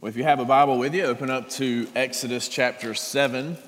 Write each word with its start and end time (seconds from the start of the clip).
Well, 0.00 0.08
if 0.08 0.16
you 0.16 0.22
have 0.22 0.38
a 0.38 0.44
Bible 0.44 0.78
with 0.78 0.94
you, 0.94 1.02
open 1.02 1.28
up 1.28 1.50
to 1.50 1.88
Exodus 1.96 2.46
chapter 2.46 2.94
7. 2.94 3.58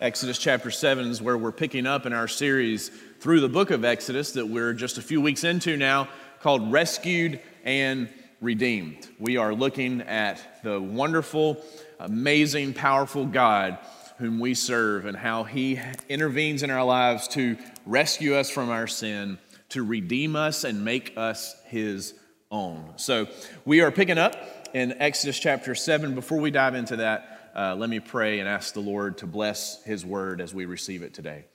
Exodus 0.00 0.38
chapter 0.38 0.70
7 0.70 1.08
is 1.08 1.20
where 1.20 1.36
we're 1.36 1.52
picking 1.52 1.86
up 1.86 2.06
in 2.06 2.14
our 2.14 2.28
series 2.28 2.90
through 3.20 3.40
the 3.40 3.48
book 3.50 3.70
of 3.70 3.84
Exodus 3.84 4.32
that 4.32 4.48
we're 4.48 4.72
just 4.72 4.96
a 4.96 5.02
few 5.02 5.20
weeks 5.20 5.44
into 5.44 5.76
now 5.76 6.08
called 6.40 6.72
Rescued 6.72 7.40
and 7.62 8.08
Redeemed. 8.40 9.06
We 9.18 9.36
are 9.36 9.54
looking 9.54 10.00
at 10.00 10.62
the 10.64 10.80
wonderful, 10.80 11.62
amazing, 12.00 12.72
powerful 12.72 13.26
God 13.26 13.76
whom 14.16 14.38
we 14.38 14.54
serve 14.54 15.04
and 15.04 15.14
how 15.14 15.44
he 15.44 15.78
intervenes 16.08 16.62
in 16.62 16.70
our 16.70 16.84
lives 16.84 17.28
to 17.28 17.58
rescue 17.84 18.34
us 18.34 18.48
from 18.48 18.70
our 18.70 18.86
sin, 18.86 19.38
to 19.68 19.84
redeem 19.84 20.36
us 20.36 20.64
and 20.64 20.86
make 20.86 21.12
us 21.18 21.54
his 21.66 22.14
own. 22.50 22.94
So 22.96 23.28
we 23.66 23.82
are 23.82 23.90
picking 23.90 24.16
up 24.16 24.65
in 24.76 24.92
Exodus 25.00 25.38
chapter 25.38 25.74
7. 25.74 26.14
Before 26.14 26.38
we 26.38 26.50
dive 26.50 26.74
into 26.74 26.96
that, 26.96 27.50
uh, 27.56 27.74
let 27.76 27.88
me 27.88 27.98
pray 27.98 28.40
and 28.40 28.48
ask 28.48 28.74
the 28.74 28.80
Lord 28.80 29.16
to 29.18 29.26
bless 29.26 29.82
his 29.84 30.04
word 30.04 30.38
as 30.38 30.52
we 30.52 30.66
receive 30.66 31.02
it 31.02 31.14
today. 31.14 31.46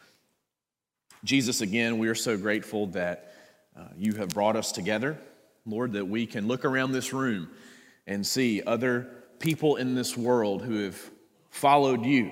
Jesus, 1.24 1.62
again, 1.62 2.00
we 2.00 2.08
are 2.08 2.16
so 2.16 2.36
grateful 2.36 2.88
that 2.88 3.36
uh, 3.78 3.84
you 3.96 4.14
have 4.14 4.30
brought 4.30 4.56
us 4.56 4.72
together, 4.72 5.20
Lord, 5.68 5.94
that 5.94 6.08
we 6.08 6.26
can 6.26 6.48
look 6.48 6.66
around 6.66 6.94
this 6.94 7.14
room 7.14 7.52
and 8.08 8.26
see 8.26 8.64
other 8.64 9.08
people 9.38 9.76
in 9.76 9.94
this 9.94 10.18
world 10.18 10.64
who 10.64 10.84
have 10.86 11.00
followed 11.52 12.04
you, 12.04 12.32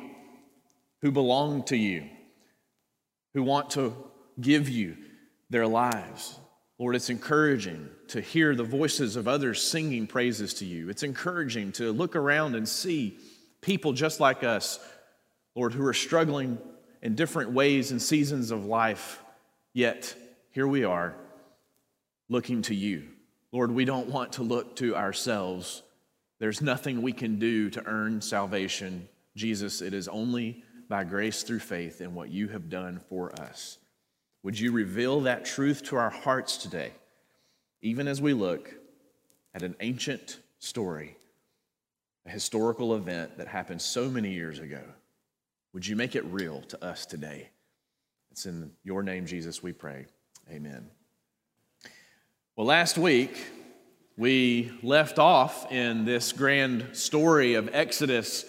who 1.03 1.12
belong 1.12 1.62
to 1.66 1.78
you, 1.78 2.09
who 3.36 3.44
want 3.44 3.70
to 3.72 3.95
give 4.42 4.67
you 4.67 4.98
their 5.52 5.67
lives. 5.67 6.40
Lord, 6.80 6.96
it's 6.96 7.10
encouraging 7.10 7.90
to 8.08 8.22
hear 8.22 8.56
the 8.56 8.64
voices 8.64 9.18
of 9.18 9.28
others 9.28 9.62
singing 9.62 10.08
praises 10.08 10.54
to 10.56 10.66
you. 10.66 10.90
It's 10.90 11.04
encouraging 11.04 11.74
to 11.74 11.92
look 11.92 12.16
around 12.16 12.56
and 12.56 12.68
see 12.68 13.18
people 13.60 13.92
just 13.92 14.22
like 14.22 14.46
us, 14.46 14.80
Lord, 15.56 15.73
who 15.73 15.86
are 15.86 15.94
struggling 15.94 16.58
in 17.02 17.16
different 17.16 17.52
ways 17.52 17.92
and 17.92 18.02
seasons 18.02 18.52
of 18.52 18.66
life, 18.66 19.22
yet 19.73 20.16
here 20.52 20.68
we 20.68 20.86
are 20.86 21.16
looking 22.30 22.62
to 22.64 22.76
you. 22.76 23.08
Lord, 23.52 23.72
we 23.72 23.84
don't 23.84 24.08
want 24.08 24.34
to 24.34 24.44
look 24.44 24.78
to 24.78 24.96
ourselves. 24.96 25.84
There's 26.40 26.62
nothing 26.62 27.02
we 27.02 27.12
can 27.12 27.40
do 27.40 27.70
to 27.72 27.86
earn 27.86 28.22
salvation. 28.22 29.09
Jesus, 29.36 29.81
it 29.81 29.94
is 29.94 30.08
only 30.08 30.64
by 30.88 31.03
grace 31.03 31.44
through 31.44 31.59
faith 31.59 32.00
in 32.00 32.16
what 32.16 32.30
you 32.30 32.48
have 32.50 32.70
done 32.70 33.02
for 33.09 33.34
us. 33.42 33.80
Would 34.44 34.59
you 34.59 34.72
reveal 34.72 35.22
that 35.22 35.45
truth 35.45 35.84
to 35.86 35.98
our 35.98 36.09
hearts 36.09 36.58
today, 36.58 36.92
even 37.82 38.08
as 38.08 38.22
we 38.22 38.34
look 38.34 38.73
at 39.54 39.64
an 39.64 39.76
ancient 39.81 40.40
story, 40.59 41.18
a 42.26 42.30
historical 42.30 42.96
event 42.96 43.38
that 43.38 43.48
happened 43.48 43.81
so 43.81 44.09
many 44.09 44.31
years 44.31 44.59
ago? 44.59 44.81
Would 45.73 45.86
you 45.86 45.96
make 45.96 46.16
it 46.16 46.23
real 46.26 46.62
to 46.62 46.84
us 46.84 47.06
today? 47.06 47.50
It's 48.31 48.46
in 48.46 48.72
your 48.84 49.04
name, 49.04 49.26
Jesus, 49.26 49.62
we 49.62 49.73
pray. 49.73 50.06
Amen. 50.50 50.90
Well, 52.56 52.68
last 52.68 52.98
week, 52.98 53.38
we 54.18 54.72
left 54.81 55.20
off 55.20 55.72
in 55.72 56.06
this 56.06 56.31
grand 56.31 56.88
story 56.94 57.56
of 57.56 57.70
Exodus, 57.74 58.46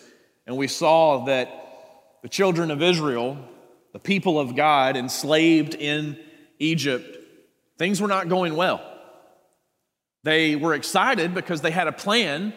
and 0.47 0.57
we 0.57 0.67
saw 0.67 1.25
that 1.27 2.19
the 2.23 2.29
children 2.29 2.71
of 2.71 2.83
Israel 2.83 3.39
the 3.93 3.99
people 3.99 4.39
of 4.39 4.57
God 4.57 4.97
enslaved 4.97 5.75
in 5.75 6.19
Egypt, 6.59 7.17
things 7.79 8.01
were 8.01 8.09
not 8.09 8.29
going 8.29 8.57
well. 8.57 8.81
They 10.23 10.57
were 10.57 10.75
excited 10.75 11.35
because 11.35 11.61
they 11.61 11.71
had 11.71 11.89
a 11.89 11.93
plan. 11.93 12.53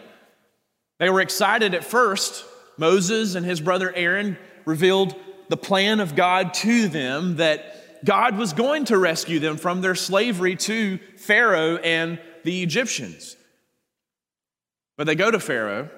They 0.98 1.10
were 1.10 1.20
excited 1.20 1.74
at 1.74 1.84
first. 1.84 2.44
Moses 2.76 3.34
and 3.34 3.46
his 3.46 3.60
brother 3.60 3.92
Aaron 3.94 4.36
revealed 4.64 5.14
the 5.48 5.56
plan 5.56 6.00
of 6.00 6.14
God 6.14 6.54
to 6.54 6.88
them 6.88 7.36
that 7.36 8.04
God 8.04 8.36
was 8.36 8.52
going 8.52 8.84
to 8.86 8.98
rescue 8.98 9.38
them 9.38 9.56
from 9.56 9.80
their 9.80 9.94
slavery 9.94 10.56
to 10.56 10.98
Pharaoh 11.16 11.76
and 11.76 12.18
the 12.44 12.62
Egyptians. 12.62 13.36
But 14.96 15.06
they 15.06 15.14
go 15.14 15.30
to 15.30 15.40
Pharaoh. 15.40 15.88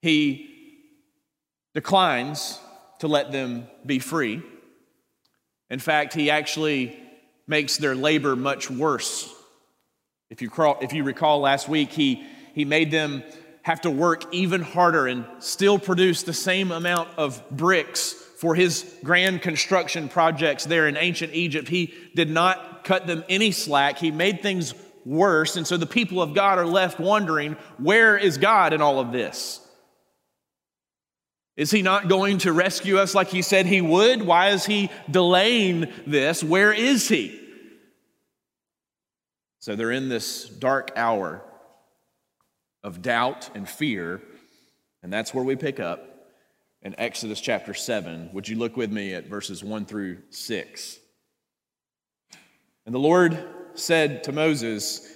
He 0.00 0.48
declines 1.74 2.58
to 3.00 3.08
let 3.08 3.32
them 3.32 3.66
be 3.84 3.98
free. 3.98 4.42
In 5.70 5.78
fact, 5.78 6.14
he 6.14 6.30
actually 6.30 6.98
makes 7.46 7.76
their 7.76 7.94
labor 7.94 8.36
much 8.36 8.70
worse. 8.70 9.32
If 10.30 10.42
you, 10.42 10.50
crawl, 10.50 10.78
if 10.80 10.92
you 10.92 11.04
recall 11.04 11.40
last 11.40 11.68
week, 11.68 11.92
he, 11.92 12.24
he 12.54 12.64
made 12.64 12.90
them 12.90 13.22
have 13.62 13.80
to 13.82 13.90
work 13.90 14.32
even 14.32 14.62
harder 14.62 15.06
and 15.06 15.24
still 15.40 15.78
produce 15.78 16.22
the 16.22 16.32
same 16.32 16.70
amount 16.70 17.08
of 17.16 17.42
bricks 17.50 18.12
for 18.12 18.54
his 18.54 18.94
grand 19.02 19.42
construction 19.42 20.08
projects 20.08 20.66
there 20.66 20.86
in 20.86 20.96
ancient 20.96 21.34
Egypt. 21.34 21.68
He 21.68 21.92
did 22.14 22.30
not 22.30 22.84
cut 22.84 23.06
them 23.06 23.24
any 23.28 23.50
slack. 23.50 23.98
He 23.98 24.10
made 24.10 24.42
things 24.42 24.74
worse. 25.04 25.56
And 25.56 25.66
so 25.66 25.76
the 25.76 25.86
people 25.86 26.20
of 26.20 26.34
God 26.34 26.58
are 26.58 26.66
left 26.66 27.00
wondering 27.00 27.56
where 27.78 28.16
is 28.16 28.38
God 28.38 28.72
in 28.72 28.80
all 28.80 29.00
of 29.00 29.12
this? 29.12 29.60
Is 31.56 31.70
he 31.70 31.80
not 31.80 32.08
going 32.08 32.38
to 32.38 32.52
rescue 32.52 32.98
us 32.98 33.14
like 33.14 33.28
he 33.28 33.40
said 33.40 33.66
he 33.66 33.80
would? 33.80 34.22
Why 34.22 34.50
is 34.50 34.66
he 34.66 34.90
delaying 35.10 35.90
this? 36.06 36.44
Where 36.44 36.72
is 36.72 37.08
he? 37.08 37.40
So 39.58 39.74
they're 39.74 39.90
in 39.90 40.08
this 40.08 40.48
dark 40.48 40.92
hour 40.96 41.42
of 42.84 43.02
doubt 43.02 43.50
and 43.54 43.68
fear, 43.68 44.22
and 45.02 45.12
that's 45.12 45.32
where 45.32 45.42
we 45.42 45.56
pick 45.56 45.80
up 45.80 46.28
in 46.82 46.94
Exodus 46.98 47.40
chapter 47.40 47.74
7. 47.74 48.30
Would 48.32 48.48
you 48.48 48.56
look 48.56 48.76
with 48.76 48.92
me 48.92 49.14
at 49.14 49.26
verses 49.26 49.64
1 49.64 49.86
through 49.86 50.18
6? 50.30 50.98
And 52.84 52.94
the 52.94 53.00
Lord 53.00 53.44
said 53.74 54.22
to 54.24 54.32
Moses, 54.32 55.12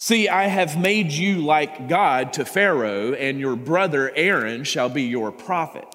See, 0.00 0.28
I 0.28 0.46
have 0.46 0.78
made 0.78 1.10
you 1.10 1.40
like 1.40 1.88
God 1.88 2.32
to 2.34 2.44
Pharaoh, 2.44 3.14
and 3.14 3.40
your 3.40 3.56
brother 3.56 4.12
Aaron 4.14 4.62
shall 4.62 4.88
be 4.88 5.02
your 5.02 5.32
prophet. 5.32 5.86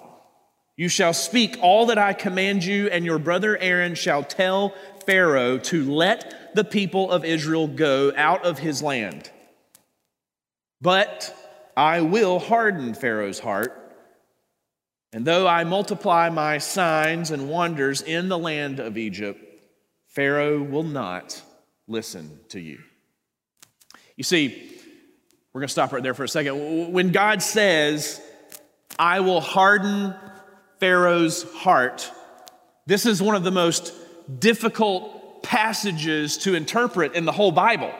You 0.76 0.90
shall 0.90 1.14
speak 1.14 1.56
all 1.62 1.86
that 1.86 1.96
I 1.96 2.12
command 2.12 2.64
you, 2.64 2.88
and 2.88 3.06
your 3.06 3.18
brother 3.18 3.56
Aaron 3.56 3.94
shall 3.94 4.22
tell 4.22 4.74
Pharaoh 5.06 5.56
to 5.58 5.90
let 5.90 6.54
the 6.54 6.64
people 6.64 7.10
of 7.10 7.24
Israel 7.24 7.66
go 7.66 8.12
out 8.14 8.44
of 8.44 8.58
his 8.58 8.82
land. 8.82 9.30
But 10.82 11.34
I 11.74 12.02
will 12.02 12.38
harden 12.38 12.92
Pharaoh's 12.92 13.38
heart, 13.38 13.80
and 15.14 15.24
though 15.24 15.46
I 15.46 15.64
multiply 15.64 16.28
my 16.28 16.58
signs 16.58 17.30
and 17.30 17.48
wonders 17.48 18.02
in 18.02 18.28
the 18.28 18.38
land 18.38 18.80
of 18.80 18.98
Egypt, 18.98 19.40
Pharaoh 20.08 20.62
will 20.62 20.82
not 20.82 21.40
listen 21.88 22.40
to 22.50 22.60
you. 22.60 22.80
You 24.16 24.24
see, 24.24 24.70
we're 25.52 25.60
going 25.60 25.68
to 25.68 25.72
stop 25.72 25.92
right 25.92 26.02
there 26.02 26.14
for 26.14 26.24
a 26.24 26.28
second. 26.28 26.92
When 26.92 27.12
God 27.12 27.42
says, 27.42 28.20
I 28.98 29.20
will 29.20 29.40
harden 29.40 30.14
Pharaoh's 30.78 31.42
heart, 31.54 32.10
this 32.86 33.06
is 33.06 33.22
one 33.22 33.34
of 33.34 33.44
the 33.44 33.50
most 33.50 33.92
difficult 34.38 35.42
passages 35.42 36.38
to 36.38 36.54
interpret 36.54 37.14
in 37.14 37.24
the 37.24 37.32
whole 37.32 37.52
Bible. 37.52 37.92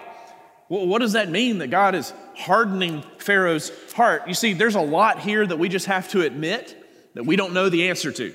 Well, 0.68 0.86
what 0.86 1.00
does 1.00 1.12
that 1.12 1.30
mean 1.30 1.58
that 1.58 1.68
God 1.68 1.94
is 1.94 2.12
hardening 2.36 3.04
Pharaoh's 3.18 3.70
heart? 3.92 4.26
You 4.26 4.34
see, 4.34 4.54
there's 4.54 4.76
a 4.76 4.80
lot 4.80 5.20
here 5.20 5.46
that 5.46 5.58
we 5.58 5.68
just 5.68 5.86
have 5.86 6.08
to 6.10 6.22
admit 6.22 6.80
that 7.14 7.24
we 7.24 7.36
don't 7.36 7.52
know 7.52 7.68
the 7.68 7.88
answer 7.88 8.10
to. 8.12 8.34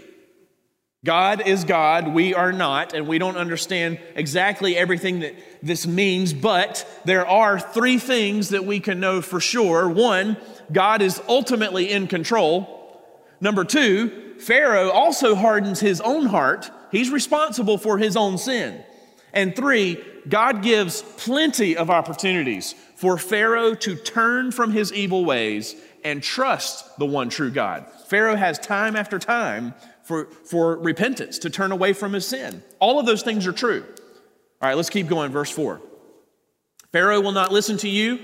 God 1.06 1.48
is 1.48 1.64
God, 1.64 2.10
we 2.10 2.34
are 2.34 2.52
not, 2.52 2.94
and 2.94 3.08
we 3.08 3.20
don't 3.20 3.38
understand 3.38 4.00
exactly 4.16 4.76
everything 4.76 5.22
that 5.22 5.34
this 5.64 5.88
means, 5.88 6.34
but 6.34 6.86
there 7.06 7.26
are 7.26 7.58
three 7.58 7.98
things 7.98 8.50
that 8.50 8.66
we 8.66 8.82
can 8.82 9.00
know 9.00 9.22
for 9.22 9.40
sure. 9.40 9.88
One, 9.88 10.36
God 10.74 11.02
is 11.02 11.22
ultimately 11.30 11.90
in 11.90 12.08
control. 12.08 13.02
Number 13.40 13.64
two, 13.64 14.36
Pharaoh 14.40 14.90
also 14.90 15.36
hardens 15.36 15.80
his 15.80 16.02
own 16.02 16.26
heart, 16.26 16.70
he's 16.92 17.10
responsible 17.10 17.78
for 17.78 17.98
his 17.98 18.18
own 18.18 18.38
sin. 18.38 18.84
And 19.32 19.56
three, 19.56 20.04
God 20.28 20.64
gives 20.64 21.02
plenty 21.02 21.78
of 21.78 21.90
opportunities 21.90 22.76
for 22.96 23.18
Pharaoh 23.18 23.74
to 23.76 23.96
turn 23.96 24.52
from 24.52 24.74
his 24.74 24.92
evil 24.92 25.24
ways 25.24 25.76
and 26.04 26.22
trust 26.22 26.98
the 26.98 27.06
one 27.06 27.30
true 27.30 27.52
God. 27.52 27.86
Pharaoh 28.08 28.36
has 28.36 28.60
time 28.60 28.96
after 28.96 29.20
time 29.20 29.74
for, 30.10 30.26
for 30.26 30.76
repentance, 30.78 31.38
to 31.38 31.52
turn 31.52 31.72
away 31.72 31.94
from 31.94 32.14
his 32.14 32.26
sin. 32.26 32.64
All 32.80 33.00
of 33.00 33.06
those 33.06 33.22
things 33.22 33.46
are 33.46 33.52
true. 33.52 33.86
All 34.60 34.68
right, 34.68 34.74
let's 34.74 34.90
keep 34.90 35.08
going. 35.08 35.32
Verse 35.32 35.52
4 35.52 35.80
Pharaoh 36.92 37.22
will 37.22 37.32
not 37.32 37.52
listen 37.52 37.78
to 37.78 37.88
you. 37.88 38.18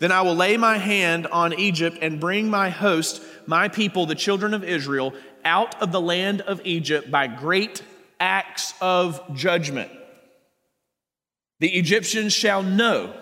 Then 0.00 0.10
I 0.10 0.22
will 0.22 0.34
lay 0.34 0.56
my 0.56 0.78
hand 0.78 1.28
on 1.28 1.52
Egypt 1.52 1.98
and 2.02 2.18
bring 2.18 2.50
my 2.50 2.70
host, 2.70 3.22
my 3.46 3.68
people, 3.68 4.04
the 4.04 4.16
children 4.16 4.52
of 4.52 4.64
Israel, 4.64 5.14
out 5.44 5.80
of 5.80 5.92
the 5.92 6.00
land 6.00 6.40
of 6.40 6.60
Egypt 6.64 7.08
by 7.08 7.28
great 7.28 7.84
acts 8.18 8.74
of 8.80 9.20
judgment. 9.32 9.92
The 11.60 11.68
Egyptians 11.68 12.32
shall 12.32 12.64
know 12.64 13.14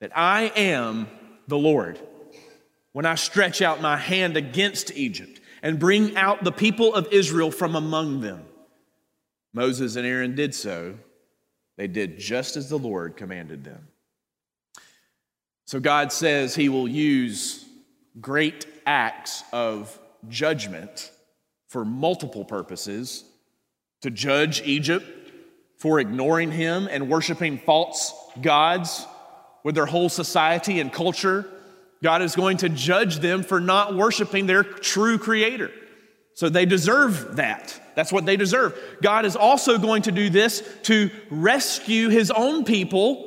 that 0.00 0.16
I 0.16 0.44
am 0.56 1.08
the 1.46 1.58
Lord 1.58 2.00
when 2.92 3.04
I 3.04 3.16
stretch 3.16 3.60
out 3.60 3.82
my 3.82 3.98
hand 3.98 4.38
against 4.38 4.96
Egypt 4.96 5.39
and 5.62 5.78
bring 5.78 6.16
out 6.16 6.44
the 6.44 6.52
people 6.52 6.94
of 6.94 7.08
Israel 7.12 7.50
from 7.50 7.74
among 7.74 8.20
them. 8.20 8.44
Moses 9.52 9.96
and 9.96 10.06
Aaron 10.06 10.34
did 10.34 10.54
so. 10.54 10.94
They 11.76 11.86
did 11.86 12.18
just 12.18 12.56
as 12.56 12.68
the 12.68 12.78
Lord 12.78 13.16
commanded 13.16 13.64
them. 13.64 13.88
So 15.66 15.80
God 15.80 16.12
says 16.12 16.54
he 16.54 16.68
will 16.68 16.88
use 16.88 17.64
great 18.20 18.66
acts 18.86 19.44
of 19.52 19.98
judgment 20.28 21.10
for 21.68 21.84
multiple 21.84 22.44
purposes 22.44 23.24
to 24.02 24.10
judge 24.10 24.62
Egypt 24.62 25.06
for 25.76 26.00
ignoring 26.00 26.50
him 26.50 26.88
and 26.90 27.08
worshiping 27.08 27.58
false 27.58 28.12
gods 28.42 29.06
with 29.64 29.74
their 29.74 29.86
whole 29.86 30.08
society 30.08 30.80
and 30.80 30.92
culture. 30.92 31.48
God 32.02 32.22
is 32.22 32.34
going 32.34 32.58
to 32.58 32.68
judge 32.68 33.18
them 33.18 33.42
for 33.42 33.60
not 33.60 33.94
worshiping 33.94 34.46
their 34.46 34.62
true 34.64 35.18
creator. 35.18 35.70
So 36.34 36.48
they 36.48 36.64
deserve 36.64 37.36
that. 37.36 37.78
That's 37.94 38.12
what 38.12 38.24
they 38.24 38.36
deserve. 38.36 38.78
God 39.02 39.26
is 39.26 39.36
also 39.36 39.78
going 39.78 40.02
to 40.02 40.12
do 40.12 40.30
this 40.30 40.66
to 40.84 41.10
rescue 41.30 42.08
his 42.08 42.30
own 42.30 42.64
people. 42.64 43.26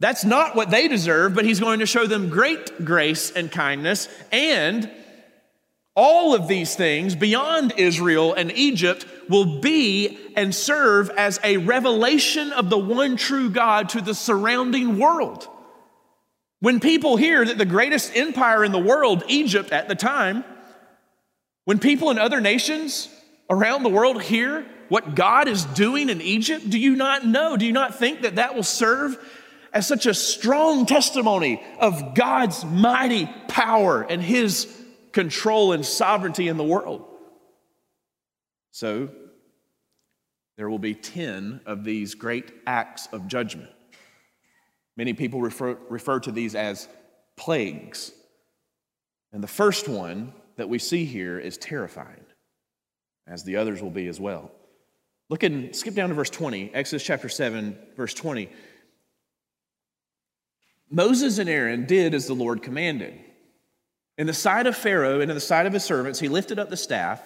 That's 0.00 0.24
not 0.24 0.56
what 0.56 0.70
they 0.70 0.88
deserve, 0.88 1.34
but 1.34 1.44
he's 1.44 1.60
going 1.60 1.80
to 1.80 1.86
show 1.86 2.06
them 2.06 2.30
great 2.30 2.84
grace 2.84 3.30
and 3.30 3.52
kindness. 3.52 4.08
And 4.30 4.90
all 5.94 6.34
of 6.34 6.48
these 6.48 6.74
things 6.74 7.14
beyond 7.14 7.74
Israel 7.76 8.32
and 8.32 8.50
Egypt 8.52 9.04
will 9.28 9.60
be 9.60 10.18
and 10.34 10.54
serve 10.54 11.10
as 11.10 11.38
a 11.44 11.58
revelation 11.58 12.52
of 12.52 12.70
the 12.70 12.78
one 12.78 13.16
true 13.16 13.50
God 13.50 13.90
to 13.90 14.00
the 14.00 14.14
surrounding 14.14 14.98
world. 14.98 15.46
When 16.62 16.78
people 16.78 17.16
hear 17.16 17.44
that 17.44 17.58
the 17.58 17.64
greatest 17.64 18.16
empire 18.16 18.62
in 18.62 18.70
the 18.70 18.78
world, 18.78 19.24
Egypt 19.26 19.72
at 19.72 19.88
the 19.88 19.96
time, 19.96 20.44
when 21.64 21.80
people 21.80 22.12
in 22.12 22.18
other 22.18 22.40
nations 22.40 23.08
around 23.50 23.82
the 23.82 23.88
world 23.88 24.22
hear 24.22 24.64
what 24.88 25.16
God 25.16 25.48
is 25.48 25.64
doing 25.64 26.08
in 26.08 26.20
Egypt, 26.20 26.70
do 26.70 26.78
you 26.78 26.94
not 26.94 27.26
know? 27.26 27.56
Do 27.56 27.66
you 27.66 27.72
not 27.72 27.96
think 27.96 28.20
that 28.20 28.36
that 28.36 28.54
will 28.54 28.62
serve 28.62 29.18
as 29.72 29.88
such 29.88 30.06
a 30.06 30.14
strong 30.14 30.86
testimony 30.86 31.60
of 31.80 32.14
God's 32.14 32.64
mighty 32.64 33.28
power 33.48 34.02
and 34.02 34.22
His 34.22 34.72
control 35.10 35.72
and 35.72 35.84
sovereignty 35.84 36.46
in 36.46 36.58
the 36.58 36.64
world? 36.64 37.04
So, 38.70 39.08
there 40.56 40.70
will 40.70 40.78
be 40.78 40.94
10 40.94 41.62
of 41.66 41.82
these 41.82 42.14
great 42.14 42.52
acts 42.68 43.08
of 43.10 43.26
judgment. 43.26 43.71
Many 44.96 45.14
people 45.14 45.40
refer, 45.40 45.78
refer 45.88 46.20
to 46.20 46.32
these 46.32 46.54
as 46.54 46.88
plagues. 47.36 48.12
And 49.32 49.42
the 49.42 49.48
first 49.48 49.88
one 49.88 50.32
that 50.56 50.68
we 50.68 50.78
see 50.78 51.04
here 51.04 51.38
is 51.38 51.56
terrifying, 51.56 52.24
as 53.26 53.44
the 53.44 53.56
others 53.56 53.80
will 53.80 53.90
be 53.90 54.06
as 54.08 54.20
well. 54.20 54.50
Look 55.30 55.42
and 55.42 55.74
skip 55.74 55.94
down 55.94 56.10
to 56.10 56.14
verse 56.14 56.28
20, 56.28 56.74
Exodus 56.74 57.02
chapter 57.02 57.28
7, 57.28 57.78
verse 57.96 58.12
20. 58.12 58.50
Moses 60.90 61.38
and 61.38 61.48
Aaron 61.48 61.86
did 61.86 62.12
as 62.12 62.26
the 62.26 62.34
Lord 62.34 62.62
commanded. 62.62 63.18
In 64.18 64.26
the 64.26 64.34
sight 64.34 64.66
of 64.66 64.76
Pharaoh 64.76 65.20
and 65.20 65.30
in 65.30 65.34
the 65.34 65.40
sight 65.40 65.64
of 65.64 65.72
his 65.72 65.84
servants, 65.84 66.20
he 66.20 66.28
lifted 66.28 66.58
up 66.58 66.68
the 66.68 66.76
staff 66.76 67.22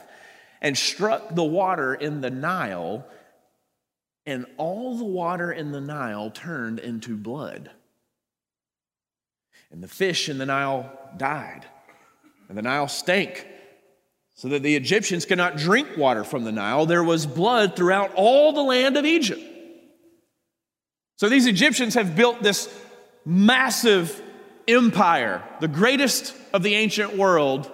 and 0.62 0.79
struck 0.79 1.35
the 1.35 1.45
water 1.45 1.93
in 1.93 2.21
the 2.21 2.31
Nile, 2.31 3.05
and 4.26 4.44
all 4.56 4.99
the 4.99 5.05
water 5.05 5.52
in 5.52 5.73
the 5.73 5.81
Nile 5.81 6.31
turned 6.31 6.81
into 6.81 7.17
blood. 7.17 7.70
And 9.70 9.82
the 9.82 9.88
fish 9.88 10.28
in 10.28 10.38
the 10.38 10.46
Nile 10.46 10.90
died, 11.17 11.64
and 12.49 12.58
the 12.58 12.62
Nile 12.62 12.88
stank, 12.88 13.46
so 14.34 14.49
that 14.49 14.62
the 14.62 14.76
Egyptians 14.76 15.25
could 15.25 15.38
not 15.38 15.56
drink 15.56 15.96
water 15.96 16.25
from 16.25 16.44
the 16.44 16.52
Nile. 16.52 16.87
There 16.87 17.05
was 17.05 17.26
blood 17.26 17.76
throughout 17.76 18.12
all 18.14 18.52
the 18.52 18.62
land 18.62 18.96
of 18.96 19.05
Egypt. 19.05 19.43
So 21.17 21.28
these 21.28 21.46
Egyptians 21.46 21.94
have 21.94 22.14
built 22.14 22.43
this 22.43 22.73
massive 23.25 24.23
empire, 24.69 25.43
the 25.61 25.69
greatest 25.69 26.34
of 26.52 26.62
the 26.62 26.75
ancient 26.75 27.17
world, 27.17 27.70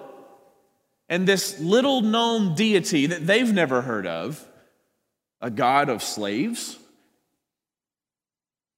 and 1.09 1.27
this 1.27 1.59
little 1.59 2.01
known 2.01 2.55
deity 2.55 3.07
that 3.07 3.27
they've 3.27 3.51
never 3.51 3.81
heard 3.81 4.07
of, 4.07 4.47
a 5.43 5.51
god 5.51 5.89
of 5.89 6.01
slaves, 6.01 6.79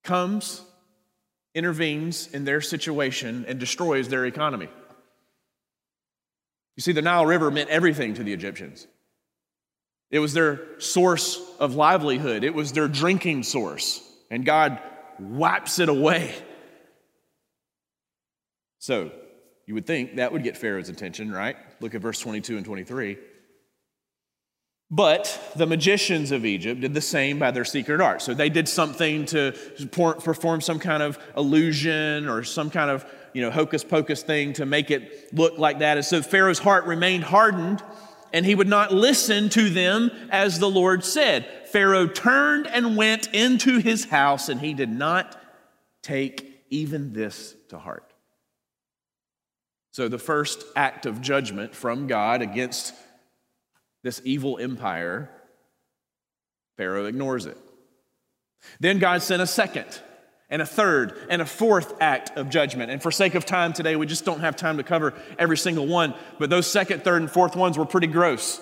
comes, 0.04 0.62
intervenes 1.54 2.28
in 2.28 2.44
their 2.44 2.60
situation, 2.60 3.46
and 3.48 3.58
destroys 3.58 4.10
their 4.10 4.26
economy. 4.26 4.68
You 6.76 6.82
see, 6.82 6.92
the 6.92 7.02
Nile 7.02 7.26
River 7.26 7.50
meant 7.50 7.70
everything 7.70 8.16
to 8.16 8.24
the 8.24 8.34
Egyptians. 8.34 8.86
It 10.12 10.20
was 10.20 10.34
their 10.34 10.62
source 10.82 11.42
of 11.58 11.76
livelihood, 11.76 12.44
it 12.44 12.54
was 12.54 12.74
their 12.74 12.90
drinking 12.90 13.44
source, 13.44 14.02
and 14.30 14.46
God 14.46 14.82
wipes 15.18 15.80
it 15.80 15.88
away 15.88 16.36
so 18.86 19.10
you 19.66 19.74
would 19.74 19.88
think 19.88 20.18
that 20.18 20.32
would 20.32 20.44
get 20.44 20.58
Pharaoh's 20.58 20.90
attention, 20.90 21.32
right? 21.32 21.56
Look 21.80 21.96
at 21.96 22.02
verse 22.02 22.20
22 22.20 22.58
and 22.58 22.64
23. 22.64 23.18
But 24.92 25.54
the 25.56 25.66
magicians 25.66 26.32
of 26.32 26.46
Egypt 26.46 26.82
did 26.82 26.94
the 26.94 27.02
same 27.02 27.40
by 27.40 27.52
their 27.52 27.66
secret 27.66 28.02
art. 28.02 28.22
So 28.22 28.34
they 28.34 28.50
did 28.50 28.70
something 28.70 29.26
to 29.28 29.54
perform 29.92 30.62
some 30.62 30.80
kind 30.80 31.02
of 31.02 31.18
illusion 31.36 32.30
or 32.30 32.44
some 32.44 32.70
kind 32.70 32.92
of 32.92 33.06
you 33.34 33.42
know 33.42 33.52
hocus 33.52 33.84
pocus 33.84 34.22
thing 34.22 34.54
to 34.54 34.66
make 34.66 34.92
it 34.92 35.34
look 35.34 35.58
like 35.58 35.80
that. 35.80 35.98
And 35.98 36.06
so 36.06 36.22
Pharaoh's 36.22 36.60
heart 36.60 36.86
remained 36.86 37.24
hardened, 37.24 37.84
and 38.32 38.46
he 38.46 38.54
would 38.54 38.68
not 38.68 38.94
listen 38.94 39.50
to 39.50 39.70
them 39.70 40.12
as 40.30 40.60
the 40.60 40.70
Lord 40.70 41.04
said. 41.04 41.48
Pharaoh 41.72 42.08
turned 42.08 42.68
and 42.68 42.96
went 42.96 43.28
into 43.34 43.80
his 43.80 44.06
house, 44.06 44.50
and 44.50 44.62
he 44.62 44.74
did 44.74 44.90
not 44.90 45.42
take 46.04 46.64
even 46.70 47.12
this 47.12 47.56
to 47.70 47.80
heart. 47.80 48.14
So, 49.92 50.08
the 50.08 50.20
first 50.20 50.64
act 50.76 51.06
of 51.06 51.22
judgment 51.22 51.74
from 51.74 52.08
God 52.08 52.42
against 52.42 52.94
this 54.06 54.22
evil 54.24 54.60
empire, 54.60 55.32
Pharaoh 56.78 57.06
ignores 57.06 57.48
it. 57.48 57.58
Then 58.80 59.00
God 59.00 59.24
sent 59.24 59.42
a 59.42 59.48
second 59.48 60.00
and 60.48 60.62
a 60.62 60.66
third 60.66 61.18
and 61.28 61.42
a 61.42 61.46
fourth 61.46 61.96
act 62.00 62.38
of 62.38 62.52
judgment. 62.52 62.92
And 62.92 63.02
for 63.02 63.10
sake 63.10 63.34
of 63.34 63.48
time 63.48 63.74
today, 63.74 63.96
we 63.96 64.06
just 64.06 64.24
don't 64.24 64.42
have 64.42 64.56
time 64.56 64.78
to 64.78 64.84
cover 64.84 65.16
every 65.40 65.58
single 65.58 65.88
one, 65.88 66.14
but 66.38 66.52
those 66.52 66.68
second, 66.68 67.04
third, 67.04 67.24
and 67.24 67.32
fourth 67.32 67.56
ones 67.56 67.80
were 67.80 67.86
pretty 67.86 68.06
gross. 68.06 68.62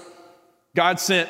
God 0.77 0.97
sent 0.97 1.29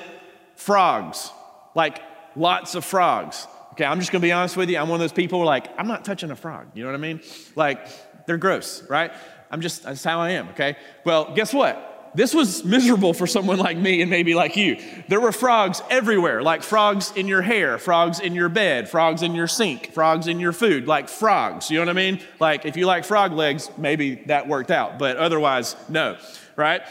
frogs, 0.58 1.32
like 1.74 2.00
lots 2.36 2.76
of 2.76 2.86
frogs. 2.86 3.48
Okay, 3.72 3.86
I'm 3.86 4.00
just 4.00 4.12
gonna 4.12 4.22
be 4.22 4.32
honest 4.32 4.56
with 4.56 4.70
you. 4.70 4.78
I'm 4.78 4.90
one 4.90 4.98
of 4.98 5.02
those 5.02 5.12
people 5.12 5.44
like, 5.44 5.68
I'm 5.76 5.88
not 5.88 6.06
touching 6.06 6.30
a 6.30 6.36
frog. 6.36 6.68
You 6.76 6.84
know 6.84 6.90
what 6.90 6.96
I 6.96 7.02
mean? 7.02 7.20
Like, 7.56 7.88
they're 8.28 8.38
gross, 8.38 8.88
right? 8.88 9.12
I'm 9.50 9.62
just, 9.62 9.82
that's 9.82 10.04
how 10.04 10.20
I 10.20 10.32
am, 10.32 10.50
okay? 10.50 10.78
Well, 11.04 11.34
guess 11.34 11.52
what? 11.52 11.93
This 12.16 12.34
was 12.34 12.64
miserable 12.64 13.14
for 13.14 13.26
someone 13.26 13.58
like 13.58 13.78
me 13.78 14.02
and 14.02 14.10
maybe 14.10 14.36
like 14.36 14.56
you. 14.56 14.78
There 15.08 15.20
were 15.20 15.32
frogs 15.32 15.82
everywhere, 15.90 16.44
like 16.44 16.62
frogs 16.62 17.12
in 17.16 17.28
your 17.28 17.42
hair, 17.42 17.78
frogs 17.78 18.20
in 18.20 18.36
your 18.36 18.50
bed, 18.50 18.88
frogs 18.88 19.24
in 19.24 19.34
your 19.34 19.48
sink, 19.48 19.94
frogs 19.94 20.28
in 20.28 20.40
your 20.40 20.52
food, 20.52 20.88
like 20.88 21.10
frogs. 21.10 21.72
You 21.72 21.80
know 21.80 21.86
what 21.86 21.90
I 21.90 21.94
mean? 21.94 22.20
Like 22.40 22.66
if 22.66 22.78
you 22.78 22.86
like 22.86 23.04
frog 23.04 23.34
legs, 23.34 23.70
maybe 23.78 24.16
that 24.28 24.48
worked 24.48 24.70
out, 24.70 25.00
but 25.00 25.18
otherwise, 25.18 25.76
no, 25.90 26.18
right? 26.56 26.84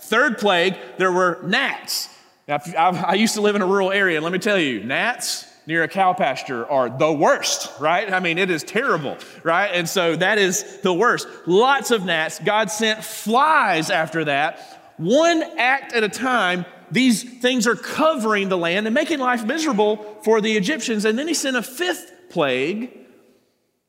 Third 0.00 0.38
plague, 0.38 0.76
there 0.96 1.12
were 1.12 1.40
gnats. 1.44 2.08
Now, 2.48 2.58
I 2.76 3.14
used 3.14 3.34
to 3.34 3.42
live 3.42 3.54
in 3.54 3.62
a 3.62 3.66
rural 3.66 3.92
area, 3.92 4.16
and 4.16 4.24
let 4.24 4.32
me 4.32 4.40
tell 4.40 4.58
you, 4.58 4.82
gnats, 4.82 5.46
near 5.70 5.84
a 5.84 5.88
cow 5.88 6.12
pasture 6.12 6.68
are 6.68 6.90
the 6.90 7.12
worst, 7.12 7.70
right? 7.78 8.12
I 8.12 8.18
mean, 8.18 8.38
it 8.38 8.50
is 8.50 8.64
terrible, 8.64 9.16
right? 9.44 9.70
And 9.72 9.88
so 9.88 10.16
that 10.16 10.36
is 10.36 10.80
the 10.80 10.92
worst. 10.92 11.28
Lots 11.46 11.92
of 11.92 12.04
gnats. 12.04 12.40
God 12.40 12.72
sent 12.72 13.04
flies 13.04 13.88
after 13.88 14.24
that. 14.24 14.94
One 14.96 15.44
act 15.58 15.92
at 15.92 16.02
a 16.02 16.08
time, 16.08 16.66
these 16.90 17.22
things 17.22 17.68
are 17.68 17.76
covering 17.76 18.48
the 18.48 18.58
land 18.58 18.88
and 18.88 18.94
making 18.94 19.20
life 19.20 19.44
miserable 19.44 20.18
for 20.24 20.40
the 20.40 20.56
Egyptians. 20.56 21.04
And 21.04 21.16
then 21.16 21.28
he 21.28 21.34
sent 21.34 21.56
a 21.56 21.62
fifth 21.62 22.12
plague. 22.30 22.90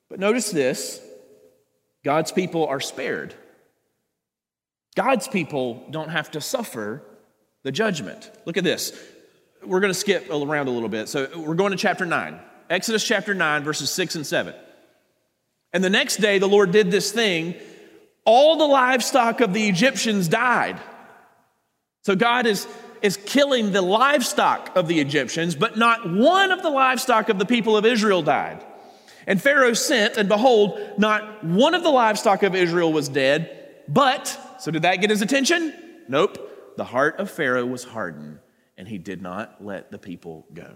But 0.07 0.19
notice 0.19 0.51
this 0.51 1.01
God's 2.05 2.31
people 2.31 2.67
are 2.67 2.79
spared. 2.79 3.33
God's 4.95 5.27
people 5.27 5.83
don't 5.89 6.09
have 6.09 6.29
to 6.31 6.41
suffer 6.41 7.01
the 7.63 7.71
judgment. 7.71 8.29
Look 8.45 8.57
at 8.57 8.63
this 8.63 8.91
we're 9.63 9.79
going 9.79 9.93
to 9.93 9.99
skip 9.99 10.29
around 10.29 10.67
a 10.67 10.71
little 10.71 10.89
bit. 10.89 11.09
So 11.09 11.27
we're 11.35 11.55
going 11.55 11.71
to 11.71 11.77
chapter 11.77 12.05
9, 12.05 12.39
Exodus 12.69 13.03
chapter 13.03 13.33
9, 13.33 13.63
verses 13.63 13.89
6 13.91 14.15
and 14.15 14.25
7. 14.25 14.53
And 15.73 15.83
the 15.83 15.89
next 15.89 16.17
day, 16.17 16.39
the 16.39 16.47
Lord 16.47 16.71
did 16.71 16.91
this 16.91 17.11
thing. 17.11 17.55
All 18.25 18.57
the 18.57 18.65
livestock 18.65 19.41
of 19.41 19.53
the 19.53 19.67
Egyptians 19.67 20.27
died. 20.27 20.79
So 22.03 22.15
God 22.15 22.45
is, 22.45 22.67
is 23.01 23.17
killing 23.17 23.71
the 23.71 23.81
livestock 23.81 24.75
of 24.75 24.87
the 24.87 24.99
Egyptians, 24.99 25.55
but 25.55 25.77
not 25.77 26.09
one 26.09 26.51
of 26.51 26.61
the 26.61 26.69
livestock 26.69 27.29
of 27.29 27.39
the 27.39 27.45
people 27.45 27.77
of 27.77 27.85
Israel 27.85 28.21
died. 28.21 28.63
And 29.27 29.41
Pharaoh 29.41 29.73
sent, 29.73 30.17
and 30.17 30.27
behold, 30.27 30.79
not 30.97 31.43
one 31.43 31.75
of 31.75 31.83
the 31.83 31.89
livestock 31.89 32.43
of 32.43 32.55
Israel 32.55 32.91
was 32.91 33.07
dead, 33.07 33.83
but, 33.87 34.37
so 34.59 34.71
did 34.71 34.81
that 34.81 34.95
get 34.97 35.09
his 35.09 35.21
attention? 35.21 35.73
Nope. 36.07 36.47
The 36.77 36.83
heart 36.83 37.19
of 37.19 37.29
Pharaoh 37.29 37.65
was 37.65 37.83
hardened, 37.83 38.39
and 38.77 38.87
he 38.87 38.97
did 38.97 39.21
not 39.21 39.63
let 39.63 39.91
the 39.91 39.97
people 39.97 40.45
go. 40.53 40.73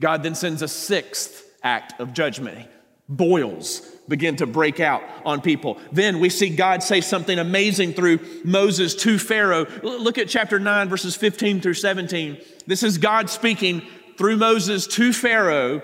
God 0.00 0.22
then 0.22 0.34
sends 0.34 0.62
a 0.62 0.68
sixth 0.68 1.44
act 1.62 2.00
of 2.00 2.12
judgment. 2.12 2.68
Boils 3.08 3.80
begin 4.08 4.36
to 4.36 4.46
break 4.46 4.80
out 4.80 5.02
on 5.24 5.40
people. 5.40 5.78
Then 5.92 6.20
we 6.20 6.30
see 6.30 6.54
God 6.54 6.82
say 6.82 7.00
something 7.00 7.38
amazing 7.38 7.92
through 7.92 8.20
Moses 8.44 8.94
to 8.96 9.18
Pharaoh. 9.18 9.66
Look 9.82 10.16
at 10.16 10.28
chapter 10.28 10.58
9, 10.58 10.88
verses 10.88 11.14
15 11.14 11.60
through 11.60 11.74
17. 11.74 12.40
This 12.66 12.82
is 12.82 12.96
God 12.96 13.28
speaking 13.28 13.82
through 14.16 14.36
Moses 14.36 14.86
to 14.86 15.12
Pharaoh 15.12 15.82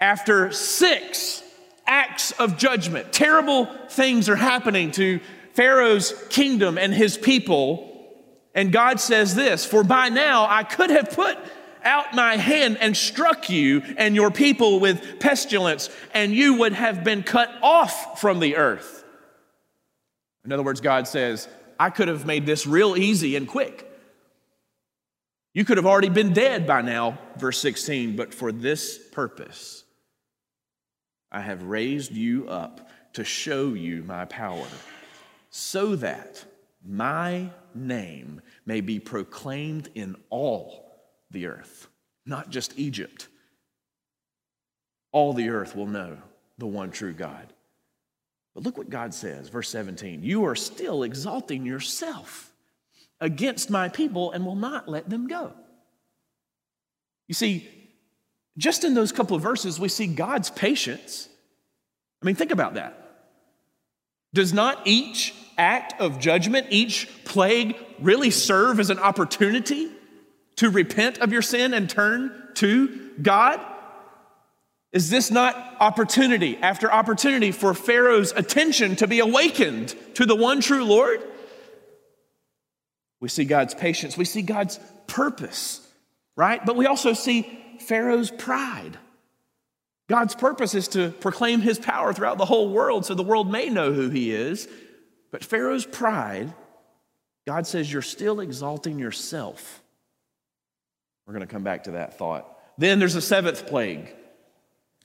after 0.00 0.52
six 0.52 1.42
acts 1.86 2.32
of 2.32 2.58
judgment. 2.58 3.12
Terrible 3.12 3.66
things 3.88 4.28
are 4.28 4.36
happening 4.36 4.90
to 4.92 5.20
Pharaoh's 5.54 6.12
kingdom 6.28 6.78
and 6.78 6.92
his 6.92 7.16
people. 7.16 7.87
And 8.58 8.72
God 8.72 8.98
says 8.98 9.36
this 9.36 9.64
For 9.64 9.84
by 9.84 10.08
now 10.08 10.44
I 10.50 10.64
could 10.64 10.90
have 10.90 11.12
put 11.12 11.38
out 11.84 12.12
my 12.12 12.36
hand 12.36 12.76
and 12.80 12.96
struck 12.96 13.48
you 13.48 13.82
and 13.96 14.16
your 14.16 14.32
people 14.32 14.80
with 14.80 15.20
pestilence, 15.20 15.88
and 16.12 16.34
you 16.34 16.54
would 16.54 16.72
have 16.72 17.04
been 17.04 17.22
cut 17.22 17.48
off 17.62 18.20
from 18.20 18.40
the 18.40 18.56
earth. 18.56 19.04
In 20.44 20.50
other 20.50 20.64
words, 20.64 20.80
God 20.80 21.06
says, 21.06 21.46
I 21.78 21.90
could 21.90 22.08
have 22.08 22.26
made 22.26 22.46
this 22.46 22.66
real 22.66 22.96
easy 22.96 23.36
and 23.36 23.46
quick. 23.46 23.88
You 25.54 25.64
could 25.64 25.76
have 25.76 25.86
already 25.86 26.08
been 26.08 26.32
dead 26.32 26.66
by 26.66 26.82
now, 26.82 27.16
verse 27.36 27.58
16, 27.58 28.16
but 28.16 28.34
for 28.34 28.50
this 28.50 28.98
purpose, 29.12 29.84
I 31.30 31.42
have 31.42 31.62
raised 31.62 32.10
you 32.10 32.48
up 32.48 32.90
to 33.12 33.22
show 33.22 33.74
you 33.74 34.02
my 34.02 34.24
power, 34.24 34.66
so 35.48 35.94
that 35.94 36.44
my 36.84 37.50
name 37.74 38.40
may 38.66 38.80
be 38.80 38.98
proclaimed 39.00 39.88
in 39.94 40.16
all 40.30 40.88
the 41.30 41.46
earth, 41.46 41.88
not 42.24 42.50
just 42.50 42.78
Egypt. 42.78 43.28
All 45.12 45.32
the 45.32 45.48
earth 45.48 45.74
will 45.74 45.86
know 45.86 46.18
the 46.58 46.66
one 46.66 46.90
true 46.90 47.12
God. 47.12 47.52
But 48.54 48.64
look 48.64 48.76
what 48.76 48.90
God 48.90 49.14
says, 49.14 49.48
verse 49.48 49.68
17 49.70 50.22
You 50.22 50.44
are 50.44 50.56
still 50.56 51.02
exalting 51.02 51.64
yourself 51.64 52.52
against 53.20 53.70
my 53.70 53.88
people 53.88 54.32
and 54.32 54.44
will 54.44 54.56
not 54.56 54.88
let 54.88 55.08
them 55.08 55.26
go. 55.26 55.52
You 57.26 57.34
see, 57.34 57.68
just 58.56 58.84
in 58.84 58.94
those 58.94 59.12
couple 59.12 59.36
of 59.36 59.42
verses, 59.42 59.78
we 59.78 59.88
see 59.88 60.06
God's 60.06 60.50
patience. 60.50 61.28
I 62.22 62.26
mean, 62.26 62.34
think 62.34 62.50
about 62.50 62.74
that. 62.74 63.04
Does 64.34 64.52
not 64.52 64.86
each 64.86 65.34
act 65.58 66.00
of 66.00 66.18
judgment, 66.18 66.68
each 66.70 67.08
plague, 67.24 67.76
really 68.00 68.30
serve 68.30 68.80
as 68.80 68.90
an 68.90 68.98
opportunity 68.98 69.90
to 70.56 70.70
repent 70.70 71.18
of 71.18 71.32
your 71.32 71.42
sin 71.42 71.74
and 71.74 71.90
turn 71.90 72.32
to 72.54 73.10
God? 73.20 73.60
Is 74.92 75.10
this 75.10 75.30
not 75.30 75.76
opportunity 75.80 76.56
after 76.56 76.90
opportunity 76.90 77.52
for 77.52 77.74
Pharaoh's 77.74 78.32
attention 78.32 78.96
to 78.96 79.06
be 79.06 79.18
awakened 79.20 79.94
to 80.14 80.24
the 80.24 80.34
one 80.34 80.60
true 80.60 80.84
Lord? 80.84 81.22
We 83.20 83.28
see 83.28 83.44
God's 83.44 83.74
patience, 83.74 84.16
we 84.16 84.24
see 84.24 84.42
God's 84.42 84.78
purpose, 85.06 85.86
right? 86.36 86.64
But 86.64 86.76
we 86.76 86.86
also 86.86 87.12
see 87.12 87.58
Pharaoh's 87.80 88.30
pride. 88.30 88.98
God's 90.08 90.34
purpose 90.34 90.74
is 90.74 90.88
to 90.88 91.10
proclaim 91.10 91.60
his 91.60 91.78
power 91.78 92.14
throughout 92.14 92.38
the 92.38 92.46
whole 92.46 92.70
world 92.70 93.04
so 93.04 93.14
the 93.14 93.22
world 93.22 93.50
may 93.50 93.68
know 93.68 93.92
who 93.92 94.08
he 94.08 94.32
is. 94.32 94.66
But 95.30 95.44
Pharaoh's 95.44 95.86
pride, 95.86 96.52
God 97.46 97.66
says, 97.66 97.92
you're 97.92 98.02
still 98.02 98.40
exalting 98.40 98.98
yourself 98.98 99.82
we're 101.28 101.34
going 101.34 101.46
to 101.46 101.52
come 101.52 101.62
back 101.62 101.84
to 101.84 101.90
that 101.90 102.16
thought. 102.16 102.58
Then 102.78 102.98
there's 102.98 103.14
a 103.14 103.20
seventh 103.20 103.66
plague, 103.66 104.14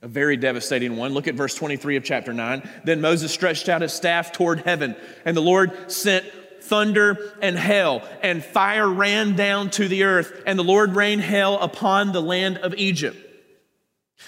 a 0.02 0.08
very 0.08 0.38
devastating 0.38 0.96
one. 0.96 1.14
Look 1.14 1.28
at 1.28 1.36
verse 1.36 1.54
23 1.54 1.98
of 1.98 2.06
chapter 2.06 2.32
9. 2.32 2.68
Then 2.86 3.02
Moses 3.02 3.34
stretched 3.34 3.68
out 3.68 3.82
his 3.82 3.92
staff 3.92 4.32
toward 4.32 4.62
heaven, 4.62 4.96
and 5.26 5.36
the 5.36 5.42
Lord 5.42 5.92
sent 5.92 6.26
thunder 6.62 7.18
and 7.42 7.60
hail, 7.60 8.08
and 8.22 8.42
fire 8.42 8.88
ran 8.88 9.36
down 9.36 9.70
to 9.72 9.90
the 9.90 10.04
earth, 10.04 10.44
and 10.48 10.58
the 10.58 10.64
Lord 10.64 10.96
rained 10.96 11.24
hail 11.24 11.60
upon 11.60 12.14
the 12.14 12.22
land 12.22 12.58
of 12.60 12.74
Egypt. 12.76 13.18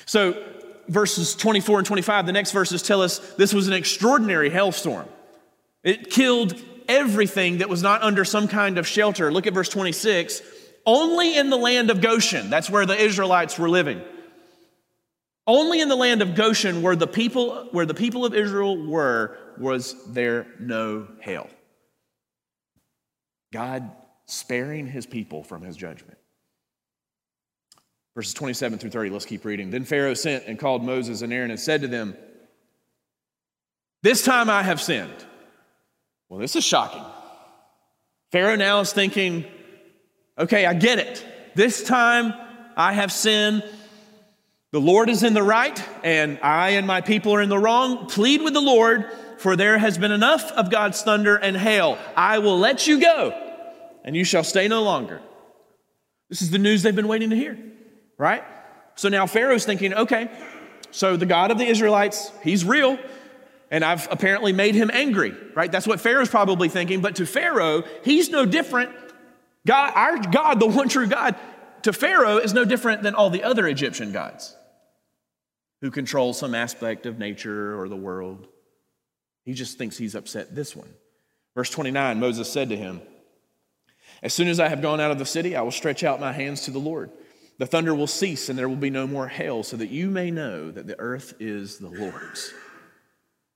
So, 0.05 0.43
verses 0.89 1.33
24 1.33 1.79
and 1.79 1.87
25, 1.87 2.25
the 2.25 2.33
next 2.33 2.51
verses 2.51 2.83
tell 2.83 3.01
us 3.01 3.19
this 3.35 3.53
was 3.53 3.69
an 3.69 3.73
extraordinary 3.73 4.49
hailstorm. 4.49 5.07
It 5.85 6.09
killed 6.09 6.61
everything 6.89 7.59
that 7.59 7.69
was 7.69 7.81
not 7.81 8.01
under 8.01 8.25
some 8.25 8.49
kind 8.49 8.77
of 8.77 8.85
shelter. 8.85 9.31
Look 9.31 9.47
at 9.47 9.53
verse 9.53 9.69
26 9.69 10.41
only 10.85 11.35
in 11.35 11.49
the 11.49 11.57
land 11.57 11.89
of 11.89 11.99
Goshen, 11.99 12.49
that's 12.49 12.69
where 12.69 12.85
the 12.85 12.95
Israelites 12.95 13.57
were 13.57 13.69
living. 13.69 14.01
Only 15.47 15.81
in 15.81 15.89
the 15.89 15.95
land 15.95 16.21
of 16.21 16.35
Goshen, 16.35 16.81
where 16.81 16.95
the 16.95 17.07
people, 17.07 17.69
where 17.71 17.85
the 17.85 17.93
people 17.93 18.25
of 18.25 18.33
Israel 18.33 18.77
were, 18.77 19.37
was 19.57 19.95
there 20.07 20.47
no 20.59 21.07
hail. 21.21 21.49
God 23.51 23.91
sparing 24.25 24.87
his 24.87 25.05
people 25.05 25.43
from 25.43 25.61
his 25.61 25.75
judgment. 25.75 26.17
Verses 28.15 28.33
27 28.33 28.79
through 28.79 28.89
30, 28.91 29.09
let's 29.09 29.25
keep 29.25 29.45
reading. 29.45 29.71
Then 29.71 29.85
Pharaoh 29.85 30.13
sent 30.13 30.45
and 30.45 30.57
called 30.57 30.83
Moses 30.83 31.21
and 31.21 31.33
Aaron 31.33 31.51
and 31.51 31.59
said 31.59 31.81
to 31.81 31.87
them, 31.87 32.15
This 34.03 34.23
time 34.23 34.49
I 34.49 34.63
have 34.63 34.81
sinned. 34.81 35.25
Well, 36.29 36.39
this 36.39 36.55
is 36.55 36.63
shocking. 36.63 37.03
Pharaoh 38.31 38.55
now 38.55 38.79
is 38.79 38.91
thinking, 38.91 39.45
Okay, 40.37 40.65
I 40.65 40.73
get 40.73 40.99
it. 40.99 41.25
This 41.55 41.83
time 41.83 42.33
I 42.75 42.91
have 42.93 43.11
sinned. 43.11 43.63
The 44.71 44.81
Lord 44.81 45.09
is 45.09 45.23
in 45.23 45.33
the 45.33 45.43
right, 45.43 45.81
and 46.03 46.37
I 46.41 46.71
and 46.71 46.85
my 46.85 46.99
people 46.99 47.33
are 47.33 47.41
in 47.41 47.47
the 47.47 47.57
wrong. 47.57 48.07
Plead 48.07 48.41
with 48.41 48.53
the 48.53 48.61
Lord, 48.61 49.09
for 49.37 49.55
there 49.55 49.77
has 49.77 49.97
been 49.97 50.11
enough 50.11 50.51
of 50.51 50.69
God's 50.69 51.01
thunder 51.01 51.37
and 51.37 51.55
hail. 51.55 51.97
I 52.17 52.39
will 52.39 52.59
let 52.59 52.85
you 52.85 52.99
go, 52.99 53.31
and 54.03 54.13
you 54.13 54.25
shall 54.25 54.43
stay 54.43 54.67
no 54.67 54.83
longer. 54.83 55.21
This 56.27 56.41
is 56.41 56.51
the 56.51 56.57
news 56.57 56.83
they've 56.83 56.93
been 56.95 57.07
waiting 57.07 57.29
to 57.29 57.35
hear, 57.37 57.57
right? 58.17 58.43
So 58.95 59.07
now 59.07 59.27
Pharaoh's 59.27 59.63
thinking, 59.63 59.93
okay, 59.93 60.29
so 60.91 61.15
the 61.15 61.25
God 61.25 61.51
of 61.51 61.57
the 61.57 61.65
Israelites, 61.65 62.29
he's 62.43 62.65
real, 62.65 62.99
and 63.71 63.83
I've 63.83 64.07
apparently 64.11 64.53
made 64.53 64.75
him 64.75 64.91
angry, 64.93 65.35
right? 65.55 65.71
That's 65.71 65.87
what 65.87 65.99
Pharaoh's 65.99 66.29
probably 66.29 66.69
thinking. 66.69 67.01
But 67.01 67.15
to 67.17 67.25
Pharaoh, 67.25 67.83
he's 68.03 68.29
no 68.29 68.45
different 68.45 68.91
God, 69.65 69.93
our 69.95 70.17
God, 70.19 70.59
the 70.59 70.67
one 70.67 70.89
true 70.89 71.07
God, 71.07 71.35
to 71.81 71.91
Pharaoh 71.91 72.37
is 72.37 72.53
no 72.53 72.65
different 72.65 73.01
than 73.03 73.15
all 73.15 73.29
the 73.29 73.43
other 73.43 73.67
Egyptian 73.67 74.11
gods 74.11 74.55
who 75.81 75.91
control 75.91 76.33
some 76.33 76.55
aspect 76.55 77.05
of 77.05 77.19
nature 77.19 77.79
or 77.79 77.89
the 77.89 77.95
world. 77.95 78.47
He 79.43 79.53
just 79.53 79.77
thinks 79.77 79.97
he's 79.97 80.15
upset 80.15 80.55
this 80.55 80.75
one. 80.75 80.89
Verse 81.55 81.69
29 81.69 82.19
Moses 82.19 82.51
said 82.51 82.69
to 82.69 82.77
him, 82.77 83.01
As 84.21 84.33
soon 84.33 84.47
as 84.47 84.59
I 84.59 84.69
have 84.69 84.81
gone 84.81 84.99
out 84.99 85.11
of 85.11 85.19
the 85.19 85.25
city, 85.25 85.55
I 85.55 85.61
will 85.61 85.71
stretch 85.71 86.03
out 86.03 86.19
my 86.19 86.31
hands 86.31 86.61
to 86.61 86.71
the 86.71 86.79
Lord. 86.79 87.11
The 87.57 87.65
thunder 87.65 87.95
will 87.95 88.07
cease 88.07 88.49
and 88.49 88.59
there 88.59 88.69
will 88.69 88.75
be 88.75 88.89
no 88.89 89.07
more 89.07 89.27
hail, 89.27 89.63
so 89.63 89.77
that 89.77 89.89
you 89.89 90.09
may 90.09 90.29
know 90.29 90.71
that 90.71 90.87
the 90.87 90.99
earth 90.99 91.35
is 91.39 91.77
the 91.77 91.89
Lord's. 91.89 92.53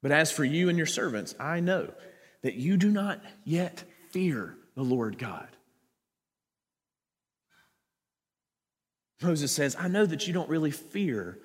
But 0.01 0.11
as 0.11 0.31
for 0.31 0.45
you 0.45 0.69
and 0.69 0.77
your 0.77 0.87
servants, 0.87 1.35
I 1.39 1.59
know 1.59 1.91
that 2.41 2.55
you 2.55 2.77
do 2.77 2.89
not 2.89 3.21
yet 3.43 3.83
fear 4.11 4.55
the 4.75 4.83
Lord 4.83 5.17
God. 5.17 5.47
Moses 9.21 9.51
says, 9.51 9.75
I 9.77 9.89
know 9.89 10.05
that 10.05 10.27
you 10.27 10.33
don't 10.33 10.49
really 10.49 10.71
fear 10.71 11.37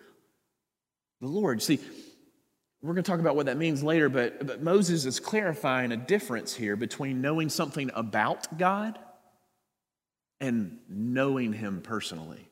the 1.21 1.27
Lord. 1.27 1.61
See, 1.63 1.81
we're 2.83 2.93
going 2.93 3.03
to 3.03 3.11
talk 3.11 3.21
about 3.21 3.35
what 3.35 3.47
that 3.47 3.57
means 3.57 3.83
later, 3.83 4.09
but, 4.09 4.47
but 4.47 4.63
Moses 4.63 5.07
is 5.07 5.19
clarifying 5.19 5.91
a 5.91 5.97
difference 5.97 6.55
here 6.55 6.77
between 6.77 7.21
knowing 7.21 7.49
something 7.49 7.91
about 7.95 8.59
God 8.59 8.99
and 10.41 10.79
knowing 10.89 11.53
Him 11.55 11.81
personally. 11.81 12.49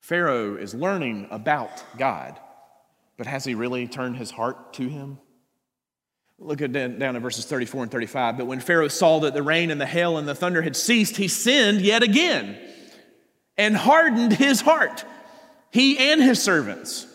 Pharaoh 0.00 0.56
is 0.56 0.74
learning 0.74 1.28
about 1.30 1.84
God, 1.96 2.38
but 3.16 3.26
has 3.26 3.44
he 3.44 3.54
really 3.54 3.86
turned 3.86 4.16
his 4.16 4.30
heart 4.30 4.74
to 4.74 4.88
Him? 4.88 5.18
Look 6.38 6.62
at 6.62 6.72
down, 6.72 7.16
at 7.16 7.22
verses 7.22 7.44
34 7.44 7.84
and 7.84 7.92
35. 7.92 8.38
But 8.38 8.46
when 8.46 8.60
Pharaoh 8.60 8.88
saw 8.88 9.20
that 9.20 9.34
the 9.34 9.42
rain 9.42 9.70
and 9.70 9.80
the 9.80 9.86
hail 9.86 10.18
and 10.18 10.26
the 10.26 10.34
thunder 10.34 10.62
had 10.62 10.76
ceased, 10.76 11.16
he 11.16 11.28
sinned 11.28 11.80
yet 11.80 12.02
again 12.02 12.58
and 13.56 13.76
hardened 13.76 14.32
his 14.32 14.60
heart, 14.60 15.04
he 15.70 15.96
and 15.96 16.20
his 16.20 16.42
servants. 16.42 17.06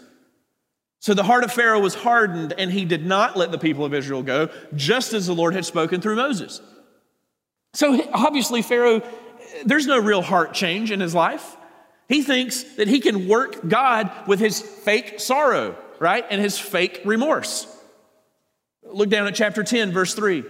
So 1.01 1.13
the 1.13 1.23
heart 1.23 1.43
of 1.43 1.51
Pharaoh 1.51 1.79
was 1.79 1.95
hardened, 1.95 2.53
and 2.57 2.71
he 2.71 2.85
did 2.85 3.05
not 3.05 3.37
let 3.37 3.51
the 3.51 3.57
people 3.57 3.85
of 3.85 3.93
Israel 3.93 4.21
go, 4.21 4.49
just 4.75 5.13
as 5.13 5.27
the 5.27 5.33
Lord 5.33 5.53
had 5.53 5.65
spoken 5.65 6.01
through 6.01 6.17
Moses. 6.17 6.61
So 7.73 8.09
obviously, 8.13 8.61
Pharaoh, 8.61 9.01
there's 9.65 9.87
no 9.87 9.99
real 9.99 10.21
heart 10.21 10.53
change 10.53 10.91
in 10.91 10.99
his 10.99 11.15
life. 11.15 11.55
He 12.09 12.21
thinks 12.21 12.63
that 12.75 12.87
he 12.87 12.99
can 12.99 13.27
work 13.27 13.67
God 13.67 14.11
with 14.27 14.39
his 14.39 14.59
fake 14.59 15.19
sorrow, 15.19 15.77
right? 15.99 16.25
And 16.29 16.41
his 16.41 16.57
fake 16.57 17.01
remorse. 17.05 17.67
Look 18.83 19.09
down 19.09 19.27
at 19.27 19.35
chapter 19.35 19.63
10, 19.63 19.91
verse 19.91 20.13
3. 20.13 20.43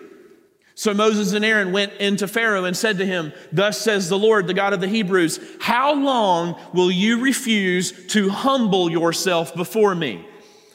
So 0.76 0.94
Moses 0.94 1.34
and 1.34 1.44
Aaron 1.44 1.74
went 1.74 1.94
into 1.94 2.26
Pharaoh 2.26 2.64
and 2.64 2.78
said 2.78 3.00
to 3.00 3.06
him, 3.06 3.34
Thus 3.52 3.82
says 3.82 4.08
the 4.08 4.18
Lord, 4.18 4.48
the 4.48 4.54
God 4.54 4.72
of 4.72 4.80
the 4.80 4.88
Hebrews, 4.88 5.40
How 5.60 5.94
long 5.94 6.58
will 6.74 6.90
you 6.90 7.22
refuse 7.22 8.08
to 8.14 8.30
humble 8.30 8.90
yourself 8.90 9.54
before 9.56 9.94
me? 9.94 10.26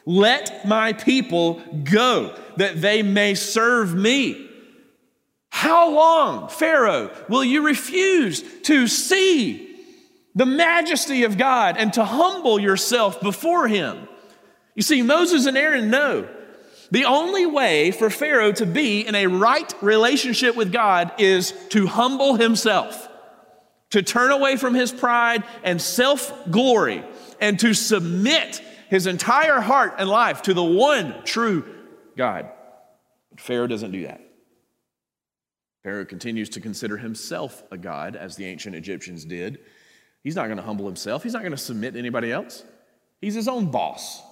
Let 0.05 0.67
my 0.67 0.93
people 0.93 1.63
go, 1.85 2.39
that 2.59 2.83
they 2.83 3.03
may 3.03 3.35
serve 3.35 3.95
me. 3.95 4.51
How 5.49 5.95
long, 5.95 6.49
Pharaoh, 6.49 7.11
will 7.31 7.45
you 7.45 7.65
refuse 7.65 8.43
to 8.65 8.87
see 8.87 9.75
the 10.35 10.45
majesty 10.45 11.25
of 11.25 11.39
God 11.39 11.77
and 11.79 11.93
to 11.95 12.05
humble 12.05 12.59
yourself 12.59 13.23
before 13.23 13.69
him? 13.69 14.07
You 14.75 14.83
see, 14.83 15.03
Moses 15.03 15.47
and 15.47 15.57
Aaron 15.57 15.91
know 15.91 16.29
the 16.91 17.05
only 17.07 17.47
way 17.47 17.91
for 17.91 18.11
Pharaoh 18.11 18.53
to 18.53 18.67
be 18.67 19.07
in 19.07 19.15
a 19.15 19.27
right 19.27 19.73
relationship 19.83 20.57
with 20.57 20.73
God 20.73 21.13
is 21.19 21.53
to 21.71 21.87
humble 21.87 22.35
himself, 22.35 23.09
to 23.91 24.03
turn 24.03 24.31
away 24.31 24.57
from 24.57 24.75
his 24.75 24.93
pride 24.93 25.45
and 25.63 25.81
self 25.81 26.33
glory, 26.51 27.05
and 27.41 27.59
to 27.61 27.75
submit 27.75 28.63
his 28.91 29.07
entire 29.07 29.61
heart 29.61 29.95
and 29.99 30.09
life 30.09 30.43
to 30.43 30.55
the 30.55 30.65
one 30.65 31.25
true 31.25 31.65
God. 32.17 32.51
But 33.31 33.41
Pharaoh 33.41 33.67
doesn't 33.67 33.93
do 33.93 34.07
that. 34.07 34.21
Pharaoh 35.83 36.05
continues 36.05 36.49
to 36.51 36.61
consider 36.61 36.97
himself 36.97 37.63
a 37.71 37.77
God, 37.77 38.17
as 38.17 38.37
the 38.37 38.47
ancient 38.47 38.75
Egyptians 38.75 39.25
did. 39.25 39.59
He's 40.23 40.37
not 40.37 40.47
going 40.47 40.57
to 40.57 40.63
humble 40.63 40.87
himself, 40.87 41.23
he's 41.23 41.33
not 41.33 41.43
going 41.43 41.53
to 41.53 41.59
submit 41.59 41.95
to 41.95 41.99
anybody 41.99 42.33
else. 42.33 42.65
He's 43.21 43.35
his 43.35 43.49
own 43.49 43.71
boss. 43.71 44.23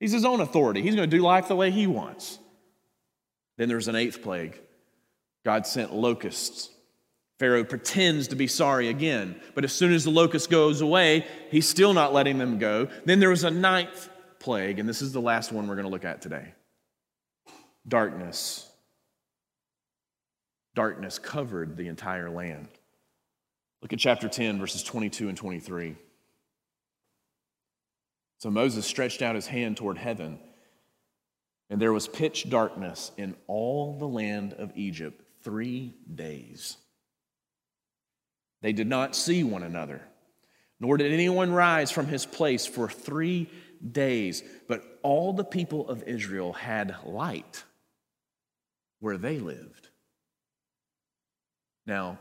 He's 0.00 0.12
his 0.12 0.24
own 0.24 0.40
authority. 0.40 0.82
He's 0.82 0.94
going 0.94 1.08
to 1.08 1.16
do 1.16 1.22
life 1.22 1.48
the 1.48 1.56
way 1.56 1.70
he 1.70 1.86
wants. 1.86 2.38
Then 3.56 3.68
there's 3.68 3.88
an 3.88 3.96
eighth 3.96 4.22
plague. 4.22 4.60
God 5.44 5.66
sent 5.66 5.94
locusts. 5.94 6.70
Pharaoh 7.38 7.64
pretends 7.64 8.28
to 8.28 8.36
be 8.36 8.46
sorry 8.46 8.88
again, 8.88 9.38
but 9.54 9.64
as 9.64 9.72
soon 9.72 9.92
as 9.92 10.04
the 10.04 10.10
locust 10.10 10.50
goes 10.50 10.80
away, 10.80 11.26
he's 11.50 11.68
still 11.68 11.92
not 11.92 12.14
letting 12.14 12.38
them 12.38 12.58
go. 12.58 12.88
Then 13.04 13.20
there 13.20 13.28
was 13.28 13.44
a 13.44 13.50
ninth 13.50 14.08
plague, 14.38 14.78
and 14.78 14.88
this 14.88 15.02
is 15.02 15.12
the 15.12 15.20
last 15.20 15.52
one 15.52 15.66
we're 15.68 15.74
going 15.74 15.86
to 15.86 15.90
look 15.90 16.04
at 16.04 16.22
today 16.22 16.54
darkness. 17.86 18.68
Darkness 20.74 21.18
covered 21.18 21.76
the 21.76 21.88
entire 21.88 22.28
land. 22.28 22.68
Look 23.80 23.92
at 23.92 23.98
chapter 23.98 24.28
10, 24.28 24.58
verses 24.58 24.82
22 24.82 25.28
and 25.28 25.38
23. 25.38 25.96
So 28.38 28.50
Moses 28.50 28.84
stretched 28.84 29.22
out 29.22 29.34
his 29.34 29.46
hand 29.46 29.76
toward 29.76 29.98
heaven, 29.98 30.38
and 31.70 31.80
there 31.80 31.92
was 31.92 32.06
pitch 32.06 32.48
darkness 32.50 33.10
in 33.16 33.34
all 33.46 33.98
the 33.98 34.06
land 34.08 34.52
of 34.54 34.72
Egypt 34.76 35.22
three 35.42 35.94
days. 36.14 36.76
They 38.62 38.72
did 38.72 38.86
not 38.86 39.16
see 39.16 39.42
one 39.44 39.62
another, 39.62 40.02
nor 40.80 40.96
did 40.96 41.12
anyone 41.12 41.52
rise 41.52 41.90
from 41.90 42.06
his 42.06 42.26
place 42.26 42.66
for 42.66 42.88
three 42.88 43.48
days. 43.92 44.42
But 44.68 44.98
all 45.02 45.32
the 45.32 45.44
people 45.44 45.88
of 45.88 46.02
Israel 46.02 46.52
had 46.52 46.96
light 47.04 47.64
where 49.00 49.18
they 49.18 49.38
lived. 49.38 49.88
Now, 51.86 52.18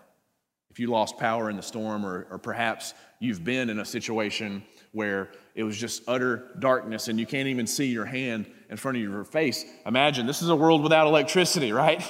if 0.70 0.80
you 0.80 0.88
lost 0.88 1.18
power 1.18 1.50
in 1.50 1.56
the 1.56 1.64
storm, 1.64 2.06
or, 2.06 2.28
or 2.30 2.38
perhaps 2.38 2.94
you've 3.20 3.44
been 3.44 3.70
in 3.70 3.80
a 3.80 3.86
situation 3.86 4.64
where 4.96 5.30
it 5.54 5.64
was 5.64 5.78
just 5.78 6.04
utter 6.08 6.50
darkness 6.58 7.10
and 7.10 7.20
you 7.20 7.26
can't 7.26 7.50
even 7.50 7.68
see 7.68 7.88
your 7.88 8.06
hand 8.06 8.46
in 8.70 8.78
front 8.78 8.96
of 8.96 9.04
your 9.04 9.26
face. 9.26 9.66
Imagine 9.86 10.26
this 10.26 10.42
is 10.42 10.50
a 10.50 10.56
world 10.56 10.82
without 10.82 11.06
electricity, 11.06 11.74
right? 11.74 12.02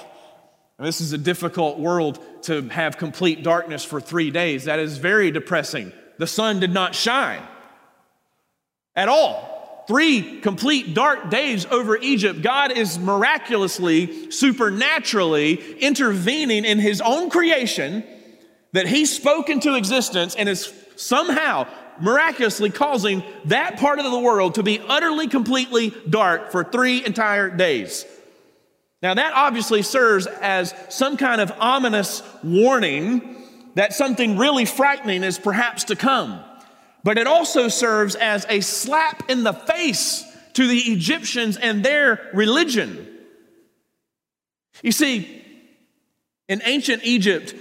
And 0.78 0.88
this 0.88 1.02
is 1.02 1.12
a 1.12 1.18
difficult 1.18 1.80
world 1.80 2.24
to 2.44 2.62
have 2.70 2.98
complete 2.98 3.44
darkness 3.44 3.84
for 3.84 4.00
three 4.00 4.30
days. 4.30 4.66
That 4.66 4.80
is 4.80 5.00
very 5.00 5.32
depressing. 5.32 5.94
The 6.20 6.28
sun 6.28 6.60
did 6.60 6.72
not 6.72 6.94
shine 6.94 7.42
at 8.96 9.10
all. 9.10 9.84
Three 9.88 10.42
complete 10.42 10.94
dark 10.94 11.30
days 11.30 11.66
over 11.66 11.98
Egypt. 11.98 12.42
God 12.42 12.72
is 12.72 13.00
miraculously, 13.00 14.32
supernaturally 14.32 15.56
intervening 15.80 16.66
in 16.66 16.80
his 16.80 17.02
own 17.02 17.30
creation 17.30 18.04
that 18.74 18.88
he 18.88 19.06
spoke 19.06 19.50
into 19.50 19.76
existence 19.76 20.36
and 20.36 20.50
is 20.50 20.74
somehow 20.96 21.68
miraculously 22.02 22.70
causing 22.70 23.24
that 23.46 23.78
part 23.78 24.00
of 24.00 24.06
the 24.06 24.20
world 24.20 24.56
to 24.56 24.64
be 24.64 24.80
utterly, 24.88 25.28
completely 25.28 25.94
dark 26.10 26.52
for 26.52 26.64
three 26.64 27.06
entire 27.06 27.50
days. 27.50 28.06
Now, 29.02 29.14
that 29.14 29.34
obviously 29.34 29.82
serves 29.82 30.26
as 30.26 30.74
some 30.90 31.18
kind 31.18 31.42
of 31.42 31.52
ominous 31.60 32.24
warning 32.44 33.44
that 33.76 33.94
something 33.94 34.38
really 34.38 34.66
frightening 34.66 35.24
is 35.24 35.38
perhaps 35.38 35.86
to 35.86 35.96
come. 35.96 36.44
But 37.04 37.18
it 37.18 37.28
also 37.28 37.68
serves 37.68 38.16
as 38.16 38.46
a 38.50 38.62
slap 38.62 39.30
in 39.30 39.44
the 39.44 39.54
face 39.54 40.26
to 40.54 40.68
the 40.68 40.78
Egyptians 40.78 41.58
and 41.58 41.84
their 41.84 42.30
religion. 42.34 43.08
You 44.82 44.92
see, 44.92 45.44
in 46.48 46.62
ancient 46.64 47.04
Egypt, 47.04 47.54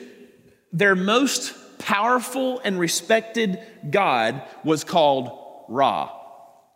their 0.73 0.95
most 0.95 1.55
powerful 1.85 2.61
and 2.65 2.81
respected 2.81 3.61
God 3.91 4.43
was 4.65 4.85
called 4.85 5.67
Ra, 5.69 6.11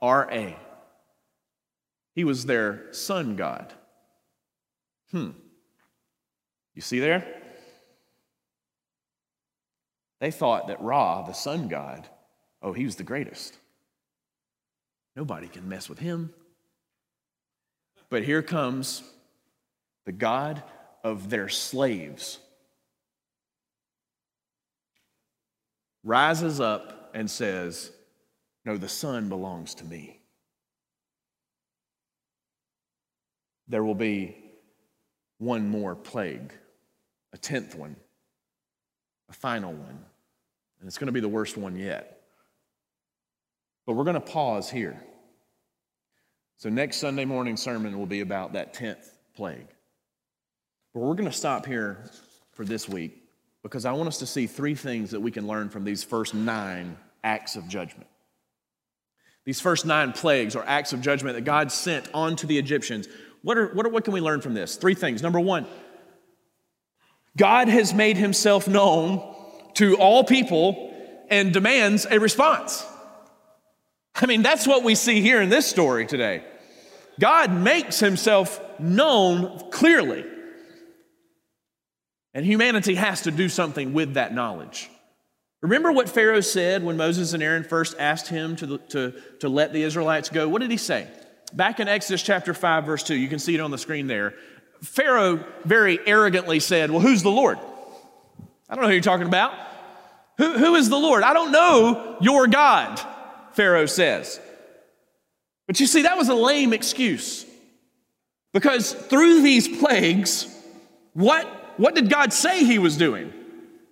R 0.02 0.28
A. 0.30 0.56
He 2.14 2.24
was 2.24 2.44
their 2.44 2.92
sun 2.92 3.34
god. 3.34 3.72
Hmm. 5.10 5.30
You 6.74 6.82
see 6.82 7.00
there? 7.00 7.26
They 10.20 10.30
thought 10.30 10.68
that 10.68 10.82
Ra, 10.82 11.22
the 11.22 11.32
sun 11.32 11.68
god, 11.68 12.06
oh, 12.60 12.74
he 12.74 12.84
was 12.84 12.96
the 12.96 13.02
greatest. 13.02 13.56
Nobody 15.16 15.48
can 15.48 15.70
mess 15.70 15.88
with 15.88 16.00
him. 16.00 16.34
But 18.10 18.24
here 18.24 18.42
comes 18.42 19.02
the 20.04 20.12
God 20.12 20.62
of 21.02 21.30
their 21.30 21.48
slaves 21.48 22.40
rises 26.04 26.60
up 26.60 27.10
and 27.14 27.30
says, 27.30 27.90
No, 28.64 28.76
the 28.76 28.88
sun 28.88 29.28
belongs 29.28 29.74
to 29.76 29.84
me. 29.84 30.20
There 33.68 33.84
will 33.84 33.94
be 33.94 34.36
one 35.38 35.68
more 35.68 35.94
plague, 35.94 36.52
a 37.32 37.38
tenth 37.38 37.74
one, 37.74 37.96
a 39.28 39.32
final 39.32 39.72
one, 39.72 39.98
and 40.80 40.86
it's 40.86 40.98
going 40.98 41.06
to 41.06 41.12
be 41.12 41.20
the 41.20 41.28
worst 41.28 41.56
one 41.56 41.76
yet. 41.76 42.22
But 43.86 43.94
we're 43.94 44.04
going 44.04 44.14
to 44.14 44.20
pause 44.20 44.70
here. 44.70 45.02
So, 46.56 46.68
next 46.68 46.96
Sunday 46.96 47.24
morning 47.24 47.56
sermon 47.56 47.96
will 47.98 48.06
be 48.06 48.20
about 48.20 48.54
that 48.54 48.74
tenth 48.74 49.16
plague. 49.36 49.68
But 50.92 51.00
we're 51.00 51.14
going 51.14 51.30
to 51.30 51.36
stop 51.36 51.66
here 51.66 52.10
for 52.52 52.64
this 52.64 52.88
week 52.88 53.27
because 53.68 53.84
I 53.84 53.92
want 53.92 54.08
us 54.08 54.18
to 54.18 54.26
see 54.26 54.46
three 54.46 54.74
things 54.74 55.10
that 55.10 55.20
we 55.20 55.30
can 55.30 55.46
learn 55.46 55.68
from 55.68 55.84
these 55.84 56.02
first 56.02 56.32
nine 56.32 56.96
acts 57.22 57.54
of 57.54 57.68
judgment. 57.68 58.08
These 59.44 59.60
first 59.60 59.84
nine 59.84 60.12
plagues 60.12 60.56
or 60.56 60.64
acts 60.66 60.94
of 60.94 61.02
judgment 61.02 61.36
that 61.36 61.44
God 61.44 61.70
sent 61.70 62.08
onto 62.14 62.46
the 62.46 62.58
Egyptians. 62.58 63.08
What, 63.42 63.58
are, 63.58 63.68
what, 63.68 63.84
are, 63.84 63.90
what 63.90 64.04
can 64.04 64.14
we 64.14 64.22
learn 64.22 64.40
from 64.40 64.54
this? 64.54 64.76
Three 64.76 64.94
things. 64.94 65.22
Number 65.22 65.38
one, 65.38 65.66
God 67.36 67.68
has 67.68 67.92
made 67.92 68.16
himself 68.16 68.68
known 68.68 69.34
to 69.74 69.98
all 69.98 70.24
people 70.24 70.94
and 71.28 71.52
demands 71.52 72.06
a 72.10 72.18
response. 72.18 72.86
I 74.14 74.24
mean, 74.24 74.40
that's 74.40 74.66
what 74.66 74.82
we 74.82 74.94
see 74.94 75.20
here 75.20 75.42
in 75.42 75.50
this 75.50 75.66
story 75.66 76.06
today. 76.06 76.42
God 77.20 77.52
makes 77.52 78.00
himself 78.00 78.60
known 78.80 79.70
clearly. 79.70 80.24
And 82.38 82.46
humanity 82.46 82.94
has 82.94 83.22
to 83.22 83.32
do 83.32 83.48
something 83.48 83.92
with 83.94 84.14
that 84.14 84.32
knowledge. 84.32 84.88
Remember 85.60 85.90
what 85.90 86.08
Pharaoh 86.08 86.40
said 86.40 86.84
when 86.84 86.96
Moses 86.96 87.32
and 87.32 87.42
Aaron 87.42 87.64
first 87.64 87.96
asked 87.98 88.28
him 88.28 88.54
to, 88.54 88.78
to, 88.90 89.12
to 89.40 89.48
let 89.48 89.72
the 89.72 89.82
Israelites 89.82 90.28
go? 90.28 90.48
What 90.48 90.62
did 90.62 90.70
he 90.70 90.76
say? 90.76 91.08
Back 91.52 91.80
in 91.80 91.88
Exodus 91.88 92.22
chapter 92.22 92.54
5, 92.54 92.84
verse 92.84 93.02
2, 93.02 93.16
you 93.16 93.26
can 93.26 93.40
see 93.40 93.56
it 93.56 93.60
on 93.60 93.72
the 93.72 93.76
screen 93.76 94.06
there. 94.06 94.34
Pharaoh 94.82 95.44
very 95.64 95.98
arrogantly 96.06 96.60
said, 96.60 96.92
Well, 96.92 97.00
who's 97.00 97.24
the 97.24 97.28
Lord? 97.28 97.58
I 98.70 98.76
don't 98.76 98.82
know 98.82 98.88
who 98.88 98.94
you're 98.94 99.02
talking 99.02 99.26
about. 99.26 99.54
Who, 100.36 100.52
who 100.52 100.76
is 100.76 100.88
the 100.88 100.96
Lord? 100.96 101.24
I 101.24 101.32
don't 101.32 101.50
know 101.50 102.18
your 102.20 102.46
God, 102.46 103.00
Pharaoh 103.54 103.86
says. 103.86 104.40
But 105.66 105.80
you 105.80 105.88
see, 105.88 106.02
that 106.02 106.16
was 106.16 106.28
a 106.28 106.36
lame 106.36 106.72
excuse. 106.72 107.44
Because 108.52 108.92
through 108.92 109.42
these 109.42 109.66
plagues, 109.66 110.46
what 111.14 111.57
what 111.78 111.94
did 111.94 112.10
God 112.10 112.32
say 112.32 112.64
he 112.64 112.78
was 112.78 112.96
doing? 112.96 113.32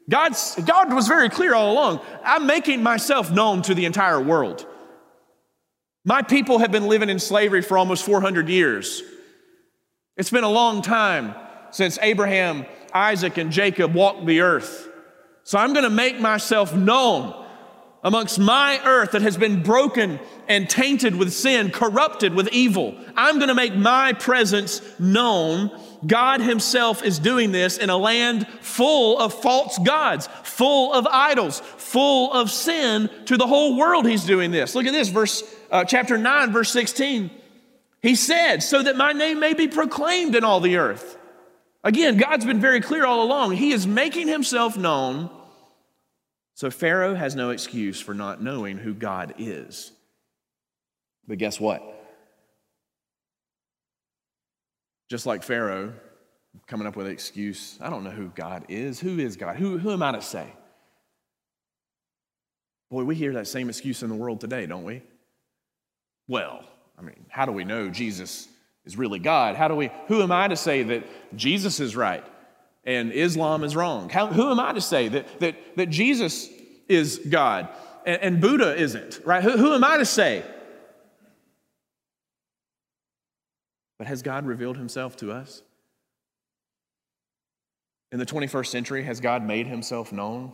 God's, 0.09 0.55
God 0.67 0.93
was 0.93 1.09
very 1.09 1.29
clear 1.29 1.55
all 1.55 1.73
along. 1.73 2.01
I'm 2.25 2.47
making 2.47 2.83
myself 2.83 3.31
known 3.31 3.63
to 3.63 3.75
the 3.75 3.87
entire 3.87 4.21
world. 4.21 4.67
My 6.05 6.23
people 6.23 6.59
have 6.59 6.71
been 6.71 6.87
living 6.87 7.11
in 7.11 7.19
slavery 7.19 7.63
for 7.63 7.77
almost 7.79 8.05
400 8.05 8.49
years. 8.49 9.03
It's 10.17 10.31
been 10.31 10.45
a 10.45 10.51
long 10.51 10.83
time 10.83 11.35
since 11.71 11.99
Abraham, 12.01 12.67
Isaac, 12.95 13.37
and 13.39 13.51
Jacob 13.51 13.95
walked 13.95 14.27
the 14.27 14.41
earth. 14.41 14.89
So 15.43 15.59
I'm 15.59 15.73
going 15.73 15.85
to 15.85 15.91
make 15.91 16.21
myself 16.21 16.75
known 16.75 17.45
amongst 18.03 18.39
my 18.39 18.81
earth 18.85 19.13
that 19.13 19.23
has 19.23 19.37
been 19.37 19.65
broken 19.65 20.21
and 20.49 20.71
tainted 20.71 21.17
with 21.17 21.33
sin, 21.33 21.71
corrupted 21.71 22.35
with 22.35 22.49
evil. 22.53 22.97
I'm 23.17 23.37
going 23.37 23.49
to 23.49 23.55
make 23.55 23.75
my 23.75 24.13
presence 24.13 24.81
known. 25.01 25.77
God 26.07 26.41
Himself 26.41 27.03
is 27.03 27.19
doing 27.19 27.53
this 27.53 27.79
in 27.79 27.91
a 27.91 27.97
land 27.97 28.47
full 28.61 29.19
of 29.19 29.35
false 29.35 29.79
gods, 29.79 30.29
full 30.43 30.93
of 30.93 31.07
idols, 31.07 31.61
full 31.61 32.33
of 32.33 32.51
sin. 32.51 33.11
To 33.27 33.37
the 33.37 33.47
whole 33.47 33.77
world, 33.77 34.07
He's 34.07 34.25
doing 34.25 34.51
this. 34.51 34.75
Look 34.75 34.87
at 34.87 34.93
this, 34.93 35.09
verse 35.09 35.43
uh, 35.71 35.85
chapter 35.85 36.17
9, 36.19 36.53
verse 36.53 36.71
16. 36.71 37.31
He 38.03 38.15
said, 38.15 38.63
So 38.63 38.83
that 38.83 38.97
my 38.97 39.13
name 39.13 39.41
may 39.41 39.55
be 39.55 39.69
proclaimed 39.69 40.35
in 40.35 40.45
all 40.45 40.61
the 40.61 40.77
earth. 40.77 41.19
Again, 41.83 42.17
God's 42.17 42.45
been 42.45 42.61
very 42.61 42.81
clear 42.81 43.07
all 43.07 43.23
along. 43.23 43.53
He 43.53 43.73
is 43.73 43.87
making 43.87 44.29
Himself 44.29 44.77
known 44.77 45.31
so 46.57 46.71
Pharaoh 46.71 47.15
has 47.15 47.37
no 47.37 47.51
excuse 47.51 48.01
for 48.01 48.15
not 48.15 48.43
knowing 48.43 48.79
who 48.79 48.95
God 48.95 49.35
is. 49.37 49.93
But 51.29 51.37
guess 51.37 51.61
what? 51.61 51.83
Just 55.09 55.27
like 55.27 55.43
Pharaoh 55.43 55.93
coming 56.67 56.87
up 56.87 56.97
with 56.97 57.07
an 57.07 57.13
excuse, 57.13 57.79
I 57.81 57.91
don't 57.91 58.05
know 58.05 58.11
who 58.11 58.29
God 58.29 58.65
is. 58.69 58.99
Who 58.99 59.19
is 59.19 59.37
God? 59.37 59.57
Who, 59.57 59.79
who 59.79 59.93
am 59.93 60.03
I 60.03 60.13
to 60.13 60.23
say? 60.23 60.47
Boy, 62.91 63.05
we 63.05 63.15
hear 63.15 63.33
that 63.35 63.47
same 63.47 63.69
excuse 63.69 64.03
in 64.03 64.09
the 64.09 64.15
world 64.15 64.41
today, 64.41 64.67
don't 64.67 64.85
we? 64.85 65.03
Well, 66.29 66.65
I 66.99 67.03
mean, 67.03 67.27
how 67.29 67.45
do 67.45 67.53
we 67.53 67.65
know 67.65 67.91
Jesus 67.91 68.49
is 68.85 68.97
really 68.97 69.19
God? 69.19 69.57
How 69.57 69.69
do 69.69 69.75
we, 69.75 69.91
who 70.07 70.23
am 70.23 70.33
I 70.33 70.49
to 70.49 70.57
say 70.57 70.83
that 70.85 71.05
Jesus 71.37 71.79
is 71.81 71.95
right? 71.95 72.25
and 72.87 73.13
Islam 73.13 73.65
is 73.65 73.77
wrong? 73.77 74.09
How, 74.09 74.29
who 74.29 74.51
am 74.51 74.61
I 74.61 74.73
to 74.73 74.81
say 74.81 75.09
that, 75.09 75.41
that, 75.41 75.57
that 75.77 75.91
Jesus 75.91 76.49
is 76.89 77.19
God 77.29 77.69
and, 78.07 78.23
and 78.23 78.41
Buddha 78.41 78.77
isn't, 78.77 79.21
right? 79.25 79.43
Who, 79.43 79.51
who 79.51 79.75
am 79.75 79.85
I 79.85 79.99
to 79.99 80.07
say? 80.07 80.45
But 83.99 84.07
has 84.07 84.23
God 84.23 84.47
revealed 84.47 84.77
himself 84.77 85.17
to 85.19 85.33
us? 85.33 85.63
In 88.13 88.19
the 88.19 88.27
21st 88.27 88.67
century, 88.67 89.03
has 89.05 89.21
God 89.21 89.43
made 89.43 89.67
himself 89.67 90.13
known? 90.13 90.53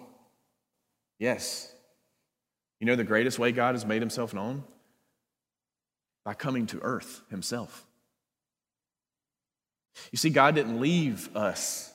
Yes. 1.19 1.73
You 2.81 2.87
know 2.87 2.97
the 2.97 3.05
greatest 3.05 3.39
way 3.39 3.53
God 3.53 3.75
has 3.75 3.85
made 3.85 4.03
himself 4.03 4.33
known? 4.33 4.65
By 6.25 6.35
coming 6.35 6.67
to 6.67 6.81
earth 6.83 7.23
himself. 7.31 7.87
You 10.11 10.19
see, 10.19 10.31
God 10.31 10.55
didn't 10.55 10.81
leave 10.81 11.35
us 11.37 11.93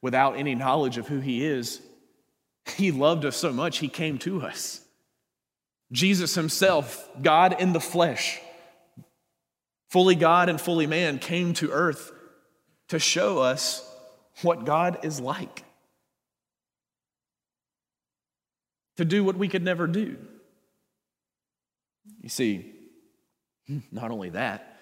without 0.00 0.36
any 0.36 0.54
knowledge 0.54 0.98
of 0.98 1.08
who 1.08 1.20
He 1.20 1.44
is. 1.44 1.80
He 2.76 2.90
loved 2.90 3.24
us 3.24 3.36
so 3.36 3.52
much, 3.52 3.78
He 3.78 3.88
came 3.88 4.18
to 4.18 4.42
us. 4.42 4.80
Jesus 5.90 6.34
Himself, 6.34 7.08
God 7.20 7.60
in 7.60 7.72
the 7.72 7.80
flesh, 7.80 8.40
fully 9.92 10.14
God 10.14 10.48
and 10.48 10.58
fully 10.58 10.86
man, 10.86 11.18
came 11.18 11.52
to 11.54 11.70
earth 11.70 12.12
to 12.88 12.98
show 12.98 13.40
us 13.40 13.86
what 14.40 14.64
God 14.64 15.00
is 15.02 15.20
like, 15.20 15.64
to 18.96 19.04
do 19.04 19.22
what 19.22 19.36
we 19.36 19.48
could 19.48 19.62
never 19.62 19.86
do. 19.86 20.16
You 22.22 22.30
see, 22.30 22.72
not 23.90 24.10
only 24.10 24.30
that, 24.30 24.78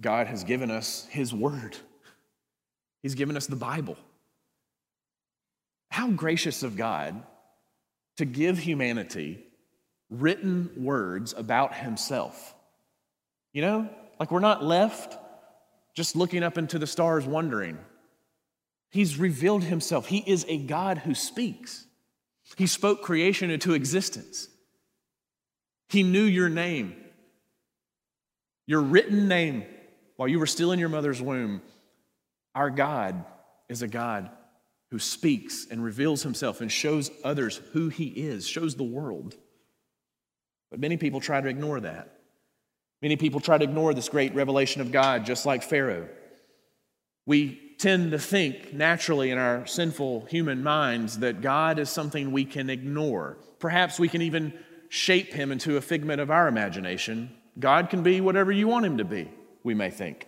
God 0.00 0.28
has 0.28 0.44
given 0.44 0.70
us 0.70 1.08
His 1.10 1.34
Word, 1.34 1.76
He's 3.02 3.16
given 3.16 3.36
us 3.36 3.48
the 3.48 3.56
Bible. 3.56 3.96
How 5.90 6.08
gracious 6.10 6.62
of 6.62 6.76
God 6.76 7.20
to 8.18 8.24
give 8.24 8.58
humanity 8.58 9.40
written 10.08 10.70
words 10.76 11.34
about 11.36 11.74
himself. 11.74 12.54
You 13.52 13.62
know, 13.62 13.88
like 14.18 14.30
we're 14.30 14.40
not 14.40 14.62
left 14.62 15.18
just 15.94 16.16
looking 16.16 16.42
up 16.42 16.58
into 16.58 16.78
the 16.78 16.86
stars 16.86 17.24
wondering. 17.24 17.78
He's 18.90 19.18
revealed 19.18 19.64
himself. 19.64 20.06
He 20.06 20.18
is 20.18 20.44
a 20.48 20.58
God 20.58 20.98
who 20.98 21.14
speaks. 21.14 21.86
He 22.56 22.66
spoke 22.66 23.02
creation 23.02 23.50
into 23.50 23.74
existence. 23.74 24.48
He 25.88 26.02
knew 26.02 26.22
your 26.22 26.48
name, 26.48 26.94
your 28.66 28.80
written 28.80 29.28
name, 29.28 29.64
while 30.16 30.28
you 30.28 30.38
were 30.38 30.46
still 30.46 30.72
in 30.72 30.78
your 30.78 30.88
mother's 30.88 31.20
womb. 31.20 31.62
Our 32.54 32.70
God 32.70 33.24
is 33.68 33.82
a 33.82 33.88
God 33.88 34.30
who 34.90 34.98
speaks 34.98 35.66
and 35.70 35.82
reveals 35.82 36.22
himself 36.22 36.60
and 36.60 36.70
shows 36.70 37.10
others 37.24 37.60
who 37.72 37.88
he 37.88 38.06
is, 38.06 38.46
shows 38.46 38.76
the 38.76 38.84
world. 38.84 39.34
But 40.70 40.80
many 40.80 40.96
people 40.96 41.20
try 41.20 41.40
to 41.40 41.48
ignore 41.48 41.80
that. 41.80 42.16
Many 43.04 43.16
people 43.16 43.38
try 43.38 43.58
to 43.58 43.64
ignore 43.64 43.92
this 43.92 44.08
great 44.08 44.34
revelation 44.34 44.80
of 44.80 44.90
God, 44.90 45.26
just 45.26 45.44
like 45.44 45.62
Pharaoh. 45.62 46.08
We 47.26 47.60
tend 47.78 48.12
to 48.12 48.18
think 48.18 48.72
naturally 48.72 49.30
in 49.30 49.36
our 49.36 49.66
sinful 49.66 50.24
human 50.30 50.62
minds 50.62 51.18
that 51.18 51.42
God 51.42 51.78
is 51.78 51.90
something 51.90 52.32
we 52.32 52.46
can 52.46 52.70
ignore. 52.70 53.36
Perhaps 53.58 53.98
we 53.98 54.08
can 54.08 54.22
even 54.22 54.54
shape 54.88 55.34
him 55.34 55.52
into 55.52 55.76
a 55.76 55.82
figment 55.82 56.22
of 56.22 56.30
our 56.30 56.48
imagination. 56.48 57.30
God 57.58 57.90
can 57.90 58.02
be 58.02 58.22
whatever 58.22 58.50
you 58.50 58.68
want 58.68 58.86
him 58.86 58.96
to 58.96 59.04
be, 59.04 59.30
we 59.62 59.74
may 59.74 59.90
think, 59.90 60.26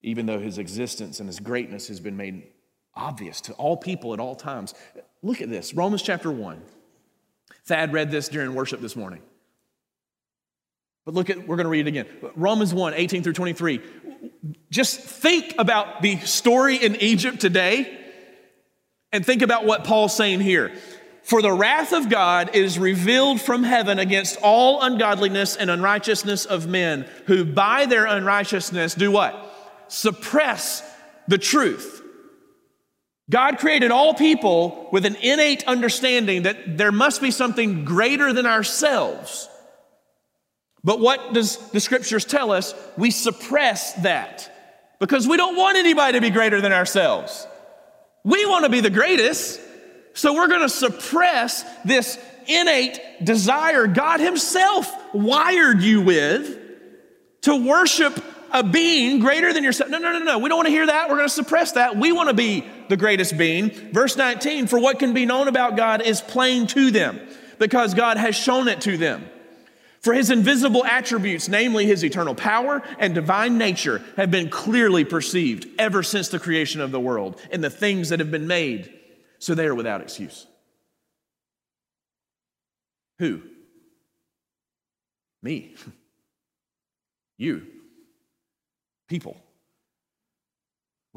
even 0.00 0.24
though 0.24 0.40
his 0.40 0.56
existence 0.56 1.20
and 1.20 1.28
his 1.28 1.40
greatness 1.40 1.88
has 1.88 2.00
been 2.00 2.16
made 2.16 2.44
obvious 2.94 3.42
to 3.42 3.52
all 3.52 3.76
people 3.76 4.14
at 4.14 4.18
all 4.18 4.34
times. 4.34 4.72
Look 5.22 5.42
at 5.42 5.50
this 5.50 5.74
Romans 5.74 6.00
chapter 6.00 6.32
1. 6.32 6.62
Thad 7.66 7.92
read 7.92 8.10
this 8.10 8.30
during 8.30 8.54
worship 8.54 8.80
this 8.80 8.96
morning. 8.96 9.20
But 11.08 11.14
look 11.14 11.30
at, 11.30 11.48
we're 11.48 11.56
going 11.56 11.64
to 11.64 11.70
read 11.70 11.86
it 11.86 11.88
again. 11.88 12.06
Romans 12.36 12.74
1 12.74 12.92
18 12.92 13.22
through 13.22 13.32
23. 13.32 13.80
Just 14.70 15.00
think 15.00 15.54
about 15.56 16.02
the 16.02 16.18
story 16.18 16.76
in 16.76 16.96
Egypt 16.96 17.40
today 17.40 17.98
and 19.10 19.24
think 19.24 19.40
about 19.40 19.64
what 19.64 19.84
Paul's 19.84 20.14
saying 20.14 20.40
here. 20.40 20.70
For 21.22 21.40
the 21.40 21.50
wrath 21.50 21.94
of 21.94 22.10
God 22.10 22.54
is 22.54 22.78
revealed 22.78 23.40
from 23.40 23.62
heaven 23.62 23.98
against 23.98 24.36
all 24.42 24.82
ungodliness 24.82 25.56
and 25.56 25.70
unrighteousness 25.70 26.44
of 26.44 26.66
men 26.66 27.08
who 27.24 27.42
by 27.46 27.86
their 27.86 28.04
unrighteousness 28.04 28.94
do 28.94 29.10
what? 29.10 29.34
Suppress 29.88 30.82
the 31.26 31.38
truth. 31.38 32.02
God 33.30 33.56
created 33.60 33.90
all 33.90 34.12
people 34.12 34.90
with 34.92 35.06
an 35.06 35.16
innate 35.16 35.66
understanding 35.66 36.42
that 36.42 36.76
there 36.76 36.92
must 36.92 37.22
be 37.22 37.30
something 37.30 37.86
greater 37.86 38.34
than 38.34 38.44
ourselves. 38.44 39.48
But 40.88 41.00
what 41.00 41.34
does 41.34 41.58
the 41.68 41.80
scriptures 41.80 42.24
tell 42.24 42.50
us? 42.50 42.72
We 42.96 43.10
suppress 43.10 43.92
that 43.96 44.50
because 44.98 45.28
we 45.28 45.36
don't 45.36 45.54
want 45.54 45.76
anybody 45.76 46.14
to 46.14 46.22
be 46.22 46.30
greater 46.30 46.62
than 46.62 46.72
ourselves. 46.72 47.46
We 48.24 48.46
want 48.46 48.64
to 48.64 48.70
be 48.70 48.80
the 48.80 48.88
greatest. 48.88 49.60
So 50.14 50.32
we're 50.32 50.48
going 50.48 50.62
to 50.62 50.70
suppress 50.70 51.62
this 51.84 52.18
innate 52.46 53.22
desire 53.22 53.86
God 53.86 54.20
Himself 54.20 54.90
wired 55.12 55.82
you 55.82 56.00
with 56.00 56.58
to 57.42 57.54
worship 57.68 58.24
a 58.50 58.62
being 58.62 59.20
greater 59.20 59.52
than 59.52 59.64
yourself. 59.64 59.90
No, 59.90 59.98
no, 59.98 60.12
no, 60.12 60.20
no. 60.20 60.38
We 60.38 60.48
don't 60.48 60.56
want 60.56 60.68
to 60.68 60.72
hear 60.72 60.86
that. 60.86 61.10
We're 61.10 61.16
going 61.16 61.28
to 61.28 61.34
suppress 61.34 61.72
that. 61.72 61.98
We 61.98 62.12
want 62.12 62.30
to 62.30 62.34
be 62.34 62.64
the 62.88 62.96
greatest 62.96 63.36
being. 63.36 63.92
Verse 63.92 64.16
19 64.16 64.68
For 64.68 64.78
what 64.78 64.98
can 64.98 65.12
be 65.12 65.26
known 65.26 65.48
about 65.48 65.76
God 65.76 66.00
is 66.00 66.22
plain 66.22 66.66
to 66.68 66.90
them, 66.90 67.20
because 67.58 67.92
God 67.92 68.16
has 68.16 68.34
shown 68.34 68.68
it 68.68 68.80
to 68.80 68.96
them. 68.96 69.28
For 70.00 70.14
his 70.14 70.30
invisible 70.30 70.84
attributes, 70.84 71.48
namely 71.48 71.86
his 71.86 72.04
eternal 72.04 72.34
power 72.34 72.82
and 72.98 73.14
divine 73.14 73.58
nature, 73.58 74.02
have 74.16 74.30
been 74.30 74.48
clearly 74.48 75.04
perceived 75.04 75.66
ever 75.78 76.02
since 76.02 76.28
the 76.28 76.38
creation 76.38 76.80
of 76.80 76.90
the 76.90 77.00
world 77.00 77.40
and 77.50 77.62
the 77.62 77.70
things 77.70 78.10
that 78.10 78.20
have 78.20 78.30
been 78.30 78.46
made. 78.46 78.92
So 79.38 79.54
they 79.54 79.66
are 79.66 79.74
without 79.74 80.00
excuse. 80.00 80.46
Who? 83.18 83.42
Me. 85.42 85.74
you 87.38 87.66
people. 89.08 89.36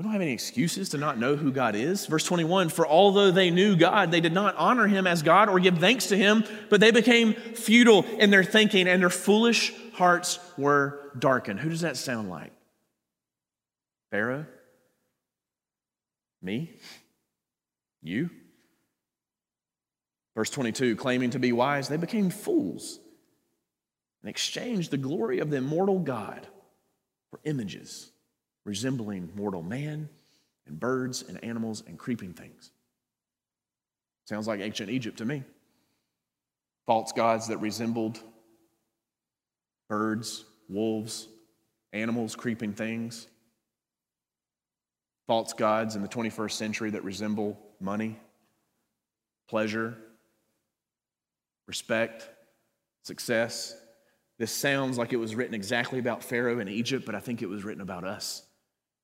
We 0.02 0.06
don't 0.06 0.14
have 0.14 0.22
any 0.22 0.34
excuses 0.34 0.90
to 0.90 0.98
not 0.98 1.20
know 1.20 1.36
who 1.36 1.52
God 1.52 1.76
is. 1.76 2.08
Verse 2.08 2.24
21 2.24 2.70
For 2.70 2.88
although 2.88 3.30
they 3.30 3.52
knew 3.52 3.76
God, 3.76 4.10
they 4.10 4.20
did 4.20 4.34
not 4.34 4.56
honor 4.56 4.88
him 4.88 5.06
as 5.06 5.22
God 5.22 5.48
or 5.48 5.60
give 5.60 5.78
thanks 5.78 6.08
to 6.08 6.18
him, 6.18 6.44
but 6.72 6.80
they 6.80 6.90
became 6.90 7.34
futile 7.34 8.04
in 8.18 8.32
their 8.32 8.44
thinking, 8.44 8.88
and 8.88 9.00
their 9.00 9.12
foolish 9.12 9.72
hearts 9.94 10.40
were 10.58 11.12
darkened. 11.20 11.60
Who 11.60 11.70
does 11.70 11.82
that 11.82 11.98
sound 11.98 12.32
like? 12.32 12.52
Pharaoh? 14.10 14.48
Me? 16.42 16.72
You? 18.02 18.32
Verse 20.34 20.50
22 20.50 20.96
claiming 20.96 21.30
to 21.30 21.38
be 21.38 21.52
wise, 21.52 21.90
they 21.90 21.98
became 21.98 22.32
fools 22.32 23.00
and 24.24 24.32
exchanged 24.32 24.90
the 24.90 24.98
glory 24.98 25.38
of 25.38 25.52
the 25.52 25.58
immortal 25.58 26.00
God 26.00 26.48
for 27.30 27.40
images 27.44 28.11
resembling 28.66 29.30
mortal 29.36 29.64
man 29.64 30.10
and 30.68 30.80
birds 30.80 31.24
and 31.28 31.44
animals 31.44 31.84
and 31.88 31.98
creeping 31.98 32.34
things. 32.34 32.72
Sounds 34.26 34.48
like 34.48 34.62
ancient 34.62 34.90
Egypt 34.90 35.18
to 35.18 35.26
me. 35.26 35.44
False 36.86 37.12
gods 37.12 37.48
that 37.48 37.58
resembled 37.58 38.20
birds, 39.90 40.46
wolves, 40.70 41.28
animals, 41.92 42.36
creeping 42.36 42.74
things. 42.74 43.28
False 45.28 45.54
gods 45.54 45.96
in 45.96 46.02
the 46.02 46.08
21st 46.08 46.52
century 46.52 46.90
that 46.92 47.04
resemble 47.04 47.60
money, 47.80 48.20
pleasure, 49.50 49.98
respect, 51.68 52.30
success. 53.04 53.76
This 54.40 54.52
sounds 54.52 54.98
like 54.98 55.14
it 55.14 55.18
was 55.18 55.36
written 55.36 55.54
exactly 55.54 56.00
about 56.00 56.24
Pharaoh 56.24 56.60
and 56.60 56.70
Egypt, 56.70 57.06
but 57.06 57.16
I 57.16 57.20
think 57.20 57.42
it 57.42 57.50
was 57.50 57.64
written 57.64 57.82
about 57.82 58.04
us 58.04 58.44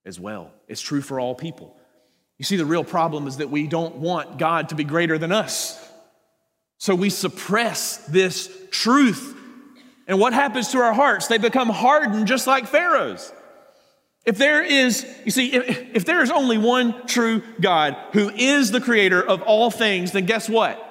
as 0.07 0.19
well. 0.19 0.51
It's 0.67 0.81
true 0.81 1.01
for 1.01 1.19
all 1.19 1.35
people. 1.35 1.75
You 2.37 2.45
see, 2.45 2.55
the 2.55 2.65
real 2.65 2.83
problem 2.83 3.27
is 3.27 3.37
that 3.37 3.49
we 3.49 3.67
don't 3.67 3.97
want 3.97 4.37
God 4.39 4.69
to 4.69 4.75
be 4.75 4.83
greater 4.83 5.17
than 5.17 5.31
us. 5.31 5.83
So 6.77 6.95
we 6.95 7.09
suppress 7.09 7.97
this 8.07 8.55
truth. 8.71 9.35
And 10.07 10.19
what 10.19 10.33
happens 10.33 10.69
to 10.69 10.79
our 10.79 10.93
hearts? 10.93 11.27
They 11.27 11.37
become 11.37 11.69
hardened 11.69 12.27
just 12.27 12.47
like 12.47 12.67
Pharaoh's. 12.67 13.33
If 14.25 14.37
there 14.37 14.61
is, 14.61 15.05
you 15.25 15.31
see, 15.31 15.53
if, 15.53 15.95
if 15.95 16.05
there 16.05 16.21
is 16.21 16.31
only 16.31 16.57
one 16.57 17.07
true 17.07 17.41
God 17.59 17.97
who 18.13 18.29
is 18.29 18.71
the 18.71 18.81
creator 18.81 19.21
of 19.21 19.41
all 19.41 19.71
things, 19.71 20.11
then 20.11 20.25
guess 20.25 20.49
what? 20.49 20.83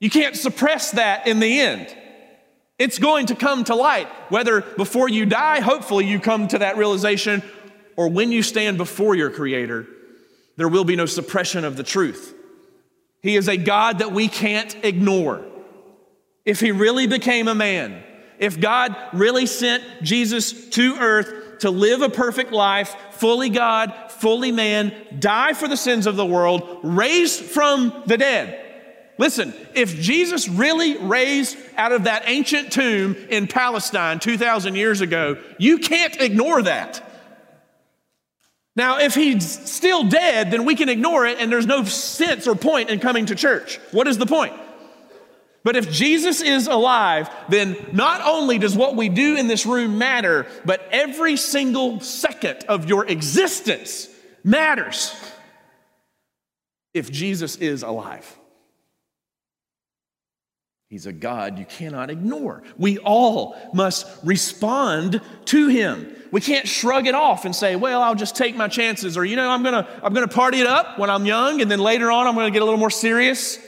You 0.00 0.10
can't 0.10 0.36
suppress 0.36 0.92
that 0.92 1.26
in 1.26 1.40
the 1.40 1.60
end. 1.60 1.94
It's 2.78 2.98
going 2.98 3.26
to 3.26 3.34
come 3.34 3.64
to 3.64 3.74
light, 3.74 4.08
whether 4.30 4.60
before 4.60 5.08
you 5.08 5.26
die, 5.26 5.60
hopefully 5.60 6.06
you 6.06 6.20
come 6.20 6.46
to 6.48 6.58
that 6.58 6.76
realization, 6.76 7.42
or 7.98 8.06
when 8.06 8.30
you 8.30 8.44
stand 8.44 8.78
before 8.78 9.16
your 9.16 9.28
Creator, 9.28 9.84
there 10.56 10.68
will 10.68 10.84
be 10.84 10.94
no 10.94 11.04
suppression 11.04 11.64
of 11.64 11.76
the 11.76 11.82
truth. 11.82 12.32
He 13.22 13.34
is 13.34 13.48
a 13.48 13.56
God 13.56 13.98
that 13.98 14.12
we 14.12 14.28
can't 14.28 14.72
ignore. 14.84 15.44
If 16.44 16.60
He 16.60 16.70
really 16.70 17.08
became 17.08 17.48
a 17.48 17.56
man, 17.56 18.00
if 18.38 18.60
God 18.60 18.94
really 19.12 19.46
sent 19.46 19.82
Jesus 20.00 20.70
to 20.70 20.94
earth 20.94 21.58
to 21.58 21.70
live 21.70 22.02
a 22.02 22.08
perfect 22.08 22.52
life, 22.52 22.94
fully 23.10 23.48
God, 23.48 23.92
fully 24.10 24.52
man, 24.52 24.94
die 25.18 25.52
for 25.54 25.66
the 25.66 25.76
sins 25.76 26.06
of 26.06 26.14
the 26.14 26.24
world, 26.24 26.78
raised 26.84 27.40
from 27.42 28.04
the 28.06 28.16
dead, 28.16 28.64
Listen, 29.20 29.52
if 29.74 29.96
Jesus 29.96 30.48
really 30.48 30.96
raised 30.96 31.58
out 31.76 31.90
of 31.90 32.04
that 32.04 32.22
ancient 32.26 32.70
tomb 32.70 33.16
in 33.28 33.48
Palestine 33.48 34.20
2,000 34.20 34.76
years 34.76 35.00
ago, 35.00 35.36
you 35.58 35.78
can't 35.78 36.20
ignore 36.20 36.62
that. 36.62 37.02
Now, 38.78 39.00
if 39.00 39.16
he's 39.16 39.68
still 39.68 40.04
dead, 40.04 40.52
then 40.52 40.64
we 40.64 40.76
can 40.76 40.88
ignore 40.88 41.26
it 41.26 41.40
and 41.40 41.50
there's 41.50 41.66
no 41.66 41.82
sense 41.82 42.46
or 42.46 42.54
point 42.54 42.90
in 42.90 43.00
coming 43.00 43.26
to 43.26 43.34
church. 43.34 43.80
What 43.90 44.06
is 44.06 44.18
the 44.18 44.24
point? 44.24 44.54
But 45.64 45.74
if 45.74 45.90
Jesus 45.90 46.40
is 46.40 46.68
alive, 46.68 47.28
then 47.48 47.76
not 47.92 48.24
only 48.24 48.56
does 48.56 48.76
what 48.76 48.94
we 48.94 49.08
do 49.08 49.36
in 49.36 49.48
this 49.48 49.66
room 49.66 49.98
matter, 49.98 50.46
but 50.64 50.80
every 50.92 51.36
single 51.36 51.98
second 51.98 52.66
of 52.68 52.88
your 52.88 53.04
existence 53.04 54.08
matters 54.44 55.12
if 56.94 57.10
Jesus 57.10 57.56
is 57.56 57.82
alive. 57.82 58.37
He's 60.88 61.04
a 61.04 61.12
God 61.12 61.58
you 61.58 61.66
cannot 61.66 62.08
ignore. 62.08 62.62
We 62.78 62.96
all 62.98 63.56
must 63.74 64.06
respond 64.24 65.20
to 65.46 65.68
him. 65.68 66.16
We 66.32 66.40
can't 66.40 66.66
shrug 66.66 67.06
it 67.06 67.14
off 67.14 67.44
and 67.44 67.54
say, 67.54 67.76
well, 67.76 68.02
I'll 68.02 68.14
just 68.14 68.36
take 68.36 68.56
my 68.56 68.68
chances, 68.68 69.16
or, 69.16 69.24
you 69.24 69.36
know, 69.36 69.50
I'm 69.50 69.62
gonna, 69.62 69.86
I'm 70.02 70.14
gonna 70.14 70.28
party 70.28 70.60
it 70.60 70.66
up 70.66 70.98
when 70.98 71.10
I'm 71.10 71.26
young, 71.26 71.60
and 71.60 71.70
then 71.70 71.78
later 71.78 72.10
on 72.10 72.26
I'm 72.26 72.34
gonna 72.34 72.50
get 72.50 72.62
a 72.62 72.64
little 72.64 72.80
more 72.80 72.90
serious 72.90 73.58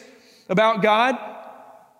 about 0.49 0.83
God, 0.83 1.17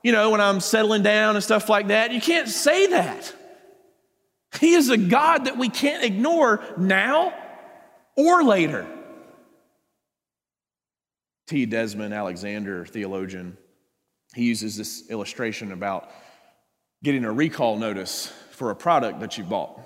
you 0.03 0.13
know, 0.13 0.31
when 0.31 0.41
I'm 0.41 0.59
settling 0.61 1.03
down 1.03 1.37
and 1.37 1.45
stuff 1.45 1.69
like 1.69 1.89
that. 1.89 2.13
You 2.13 2.21
can't 2.21 2.49
say 2.49 2.87
that. 2.89 3.35
He 4.59 4.73
is 4.73 4.89
a 4.89 4.97
God 4.97 5.45
that 5.45 5.59
we 5.59 5.69
can't 5.69 6.03
ignore 6.03 6.65
now 6.79 7.35
or 8.17 8.43
later. 8.43 8.87
T. 11.47 11.67
Desmond 11.67 12.15
Alexander, 12.15 12.87
theologian, 12.87 13.59
he 14.35 14.45
uses 14.45 14.77
this 14.77 15.11
illustration 15.11 15.73
about 15.73 16.11
getting 17.03 17.25
a 17.25 17.33
recall 17.33 17.77
notice 17.77 18.33
for 18.53 18.71
a 18.71 18.77
product 18.77 19.21
that 19.21 19.39
you 19.39 19.45
bought. 19.45 19.81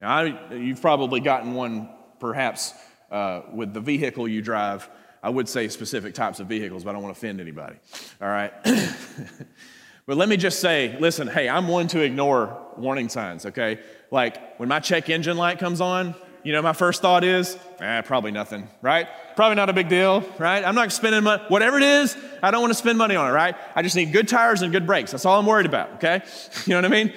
Now, 0.00 0.18
I, 0.18 0.54
you've 0.54 0.82
probably 0.82 1.20
gotten 1.20 1.54
one 1.54 1.88
perhaps 2.20 2.74
uh, 3.10 3.42
with 3.52 3.72
the 3.72 3.80
vehicle 3.80 4.28
you 4.28 4.42
drive. 4.42 4.88
I 5.22 5.30
would 5.30 5.48
say 5.48 5.68
specific 5.68 6.14
types 6.14 6.40
of 6.40 6.46
vehicles, 6.46 6.84
but 6.84 6.90
I 6.90 6.92
don't 6.92 7.02
want 7.02 7.14
to 7.14 7.18
offend 7.18 7.40
anybody. 7.40 7.76
All 8.20 8.28
right? 8.28 8.52
but 10.06 10.16
let 10.16 10.28
me 10.28 10.36
just 10.36 10.60
say 10.60 10.96
listen, 11.00 11.26
hey, 11.26 11.48
I'm 11.48 11.68
one 11.68 11.88
to 11.88 12.00
ignore 12.00 12.58
warning 12.76 13.08
signs, 13.08 13.46
okay? 13.46 13.80
Like 14.10 14.58
when 14.58 14.68
my 14.68 14.80
check 14.80 15.08
engine 15.08 15.38
light 15.38 15.58
comes 15.58 15.80
on, 15.80 16.14
you 16.44 16.52
know, 16.52 16.62
my 16.62 16.74
first 16.74 17.02
thought 17.02 17.24
is, 17.24 17.58
eh, 17.80 18.02
probably 18.02 18.30
nothing, 18.30 18.68
right? 18.82 19.08
Probably 19.34 19.56
not 19.56 19.70
a 19.70 19.72
big 19.72 19.88
deal, 19.88 20.22
right? 20.38 20.62
I'm 20.62 20.74
not 20.74 20.92
spending 20.92 21.24
money, 21.24 21.42
whatever 21.48 21.78
it 21.78 21.82
is, 21.82 22.16
I 22.42 22.50
don't 22.50 22.60
want 22.60 22.70
to 22.70 22.78
spend 22.78 22.98
money 22.98 23.16
on 23.16 23.28
it, 23.28 23.32
right? 23.32 23.56
I 23.74 23.82
just 23.82 23.96
need 23.96 24.12
good 24.12 24.28
tires 24.28 24.60
and 24.62 24.70
good 24.70 24.86
brakes. 24.86 25.10
That's 25.10 25.24
all 25.24 25.40
I'm 25.40 25.46
worried 25.46 25.66
about, 25.66 25.94
okay? 25.94 26.22
You 26.66 26.70
know 26.70 26.76
what 26.76 26.84
I 26.84 26.88
mean? 26.88 27.12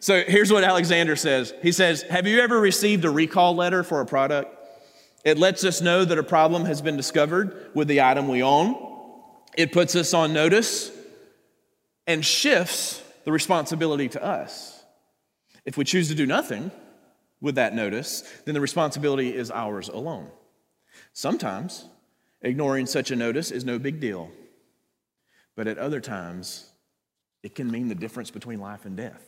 So 0.00 0.22
here's 0.22 0.52
what 0.52 0.64
Alexander 0.64 1.16
says 1.16 1.54
He 1.62 1.72
says, 1.72 2.02
Have 2.02 2.26
you 2.26 2.40
ever 2.40 2.60
received 2.60 3.04
a 3.04 3.10
recall 3.10 3.56
letter 3.56 3.82
for 3.82 4.00
a 4.00 4.06
product? 4.06 4.54
It 5.24 5.38
lets 5.38 5.64
us 5.64 5.80
know 5.80 6.04
that 6.04 6.18
a 6.18 6.22
problem 6.22 6.66
has 6.66 6.82
been 6.82 6.98
discovered 6.98 7.70
with 7.74 7.88
the 7.88 8.02
item 8.02 8.28
we 8.28 8.42
own. 8.42 8.76
It 9.56 9.72
puts 9.72 9.96
us 9.96 10.12
on 10.12 10.34
notice 10.34 10.90
and 12.06 12.22
shifts 12.22 13.02
the 13.24 13.32
responsibility 13.32 14.08
to 14.10 14.22
us. 14.22 14.84
If 15.64 15.78
we 15.78 15.84
choose 15.84 16.08
to 16.08 16.14
do 16.14 16.26
nothing, 16.26 16.70
with 17.44 17.56
that 17.56 17.74
notice, 17.74 18.24
then 18.46 18.54
the 18.54 18.60
responsibility 18.60 19.36
is 19.36 19.50
ours 19.50 19.90
alone. 19.90 20.30
Sometimes 21.12 21.84
ignoring 22.40 22.86
such 22.86 23.10
a 23.10 23.16
notice 23.16 23.50
is 23.50 23.66
no 23.66 23.78
big 23.78 24.00
deal, 24.00 24.30
but 25.54 25.68
at 25.68 25.76
other 25.76 26.00
times, 26.00 26.70
it 27.42 27.54
can 27.54 27.70
mean 27.70 27.88
the 27.88 27.94
difference 27.94 28.30
between 28.30 28.60
life 28.60 28.86
and 28.86 28.96
death. 28.96 29.22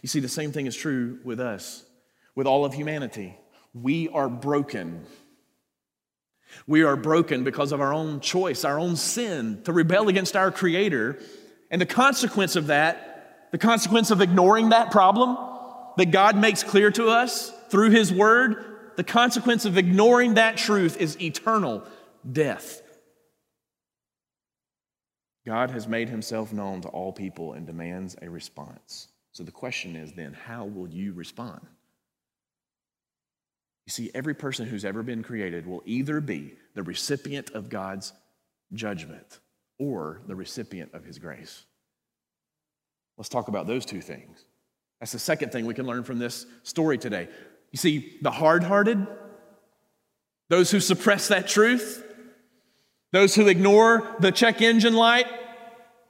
You 0.00 0.08
see, 0.08 0.20
the 0.20 0.28
same 0.28 0.52
thing 0.52 0.66
is 0.66 0.76
true 0.76 1.18
with 1.24 1.40
us, 1.40 1.84
with 2.36 2.46
all 2.46 2.64
of 2.64 2.72
humanity. 2.72 3.36
We 3.74 4.08
are 4.08 4.28
broken. 4.28 5.04
We 6.68 6.84
are 6.84 6.96
broken 6.96 7.42
because 7.42 7.72
of 7.72 7.80
our 7.80 7.92
own 7.92 8.20
choice, 8.20 8.64
our 8.64 8.78
own 8.78 8.94
sin 8.94 9.62
to 9.64 9.72
rebel 9.72 10.08
against 10.08 10.36
our 10.36 10.52
Creator. 10.52 11.18
And 11.68 11.80
the 11.80 11.86
consequence 11.86 12.54
of 12.54 12.68
that, 12.68 13.48
the 13.50 13.58
consequence 13.58 14.12
of 14.12 14.20
ignoring 14.20 14.68
that 14.68 14.92
problem, 14.92 15.36
that 15.96 16.10
God 16.10 16.36
makes 16.36 16.62
clear 16.62 16.90
to 16.92 17.08
us 17.08 17.52
through 17.68 17.90
His 17.90 18.12
Word, 18.12 18.64
the 18.96 19.04
consequence 19.04 19.64
of 19.64 19.76
ignoring 19.76 20.34
that 20.34 20.56
truth 20.56 20.96
is 21.00 21.20
eternal 21.20 21.84
death. 22.30 22.82
God 25.46 25.70
has 25.70 25.86
made 25.86 26.08
Himself 26.08 26.52
known 26.52 26.80
to 26.82 26.88
all 26.88 27.12
people 27.12 27.52
and 27.52 27.66
demands 27.66 28.16
a 28.20 28.28
response. 28.28 29.08
So 29.32 29.44
the 29.44 29.52
question 29.52 29.96
is 29.96 30.12
then, 30.12 30.32
how 30.32 30.64
will 30.64 30.88
you 30.88 31.12
respond? 31.12 31.60
You 33.86 33.92
see, 33.92 34.10
every 34.14 34.34
person 34.34 34.66
who's 34.66 34.84
ever 34.84 35.02
been 35.02 35.22
created 35.22 35.66
will 35.66 35.82
either 35.86 36.20
be 36.20 36.54
the 36.74 36.82
recipient 36.82 37.50
of 37.50 37.68
God's 37.68 38.12
judgment 38.72 39.38
or 39.78 40.22
the 40.26 40.34
recipient 40.34 40.92
of 40.94 41.04
His 41.04 41.18
grace. 41.18 41.64
Let's 43.16 43.28
talk 43.28 43.48
about 43.48 43.66
those 43.66 43.86
two 43.86 44.00
things. 44.00 44.44
That's 45.00 45.12
the 45.12 45.18
second 45.18 45.52
thing 45.52 45.66
we 45.66 45.74
can 45.74 45.86
learn 45.86 46.04
from 46.04 46.18
this 46.18 46.46
story 46.62 46.98
today. 46.98 47.28
You 47.70 47.78
see, 47.78 48.16
the 48.22 48.30
hard 48.30 48.62
hearted, 48.62 49.06
those 50.48 50.70
who 50.70 50.80
suppress 50.80 51.28
that 51.28 51.48
truth, 51.48 52.02
those 53.12 53.34
who 53.34 53.48
ignore 53.48 54.16
the 54.20 54.32
check 54.32 54.62
engine 54.62 54.94
light 54.94 55.26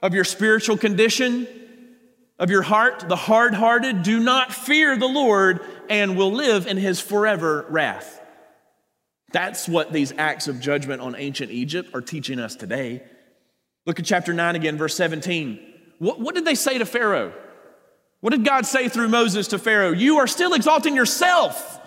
of 0.01 0.13
your 0.13 0.23
spiritual 0.23 0.77
condition, 0.77 1.47
of 2.39 2.49
your 2.49 2.61
heart, 2.61 3.05
the 3.07 3.15
hard 3.15 3.53
hearted, 3.53 4.03
do 4.03 4.19
not 4.19 4.53
fear 4.53 4.95
the 4.95 5.07
Lord 5.07 5.61
and 5.89 6.15
will 6.15 6.31
live 6.31 6.67
in 6.67 6.77
his 6.77 6.99
forever 6.99 7.65
wrath. 7.69 8.21
That's 9.33 9.67
what 9.67 9.91
these 9.91 10.13
acts 10.17 10.47
of 10.47 10.61
judgment 10.61 11.01
on 11.01 11.15
ancient 11.15 11.51
Egypt 11.51 11.93
are 11.93 12.01
teaching 12.01 12.39
us 12.39 12.55
today. 12.55 13.03
Look 13.85 13.99
at 13.99 14.05
chapter 14.05 14.33
9 14.33 14.55
again, 14.55 14.77
verse 14.77 14.95
17. 14.95 15.59
What, 15.99 16.19
what 16.19 16.35
did 16.35 16.45
they 16.45 16.55
say 16.55 16.77
to 16.77 16.85
Pharaoh? 16.85 17.33
What 18.21 18.31
did 18.31 18.43
God 18.43 18.65
say 18.65 18.89
through 18.89 19.09
Moses 19.09 19.49
to 19.49 19.59
Pharaoh? 19.59 19.91
You 19.91 20.17
are 20.17 20.27
still 20.27 20.53
exalting 20.53 20.95
yourself. 20.95 21.79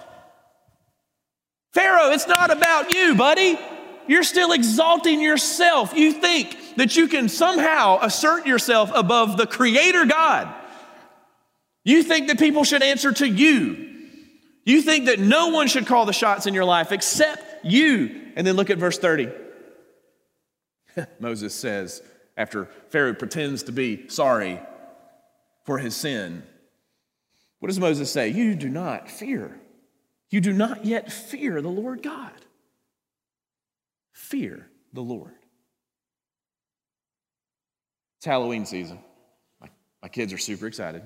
Pharaoh, 1.72 2.10
it's 2.10 2.26
not 2.26 2.50
about 2.50 2.92
you, 2.94 3.14
buddy. 3.14 3.58
You're 4.06 4.22
still 4.22 4.52
exalting 4.52 5.20
yourself. 5.20 5.94
You 5.94 6.12
think 6.12 6.56
that 6.76 6.96
you 6.96 7.08
can 7.08 7.28
somehow 7.28 7.98
assert 8.02 8.46
yourself 8.46 8.90
above 8.94 9.36
the 9.36 9.46
Creator 9.46 10.06
God. 10.06 10.52
You 11.84 12.02
think 12.02 12.28
that 12.28 12.38
people 12.38 12.64
should 12.64 12.82
answer 12.82 13.12
to 13.12 13.28
you. 13.28 13.88
You 14.64 14.82
think 14.82 15.06
that 15.06 15.18
no 15.18 15.48
one 15.48 15.68
should 15.68 15.86
call 15.86 16.06
the 16.06 16.12
shots 16.12 16.46
in 16.46 16.54
your 16.54 16.64
life 16.64 16.92
except 16.92 17.64
you. 17.64 18.32
And 18.36 18.46
then 18.46 18.56
look 18.56 18.70
at 18.70 18.78
verse 18.78 18.98
30. 18.98 19.30
Moses 21.20 21.54
says, 21.54 22.02
after 22.36 22.66
Pharaoh 22.88 23.14
pretends 23.14 23.64
to 23.64 23.72
be 23.72 24.08
sorry 24.08 24.60
for 25.64 25.78
his 25.78 25.94
sin, 25.94 26.42
what 27.58 27.68
does 27.68 27.78
Moses 27.78 28.10
say? 28.10 28.28
You 28.28 28.54
do 28.54 28.68
not 28.68 29.10
fear. 29.10 29.60
You 30.30 30.40
do 30.40 30.52
not 30.52 30.84
yet 30.84 31.12
fear 31.12 31.60
the 31.60 31.68
Lord 31.68 32.02
God. 32.02 32.32
Fear 34.12 34.68
the 34.92 35.02
Lord. 35.02 35.34
It's 38.18 38.26
Halloween 38.26 38.64
season. 38.64 38.98
My, 39.60 39.68
my 40.02 40.08
kids 40.08 40.32
are 40.32 40.38
super 40.38 40.66
excited. 40.66 41.02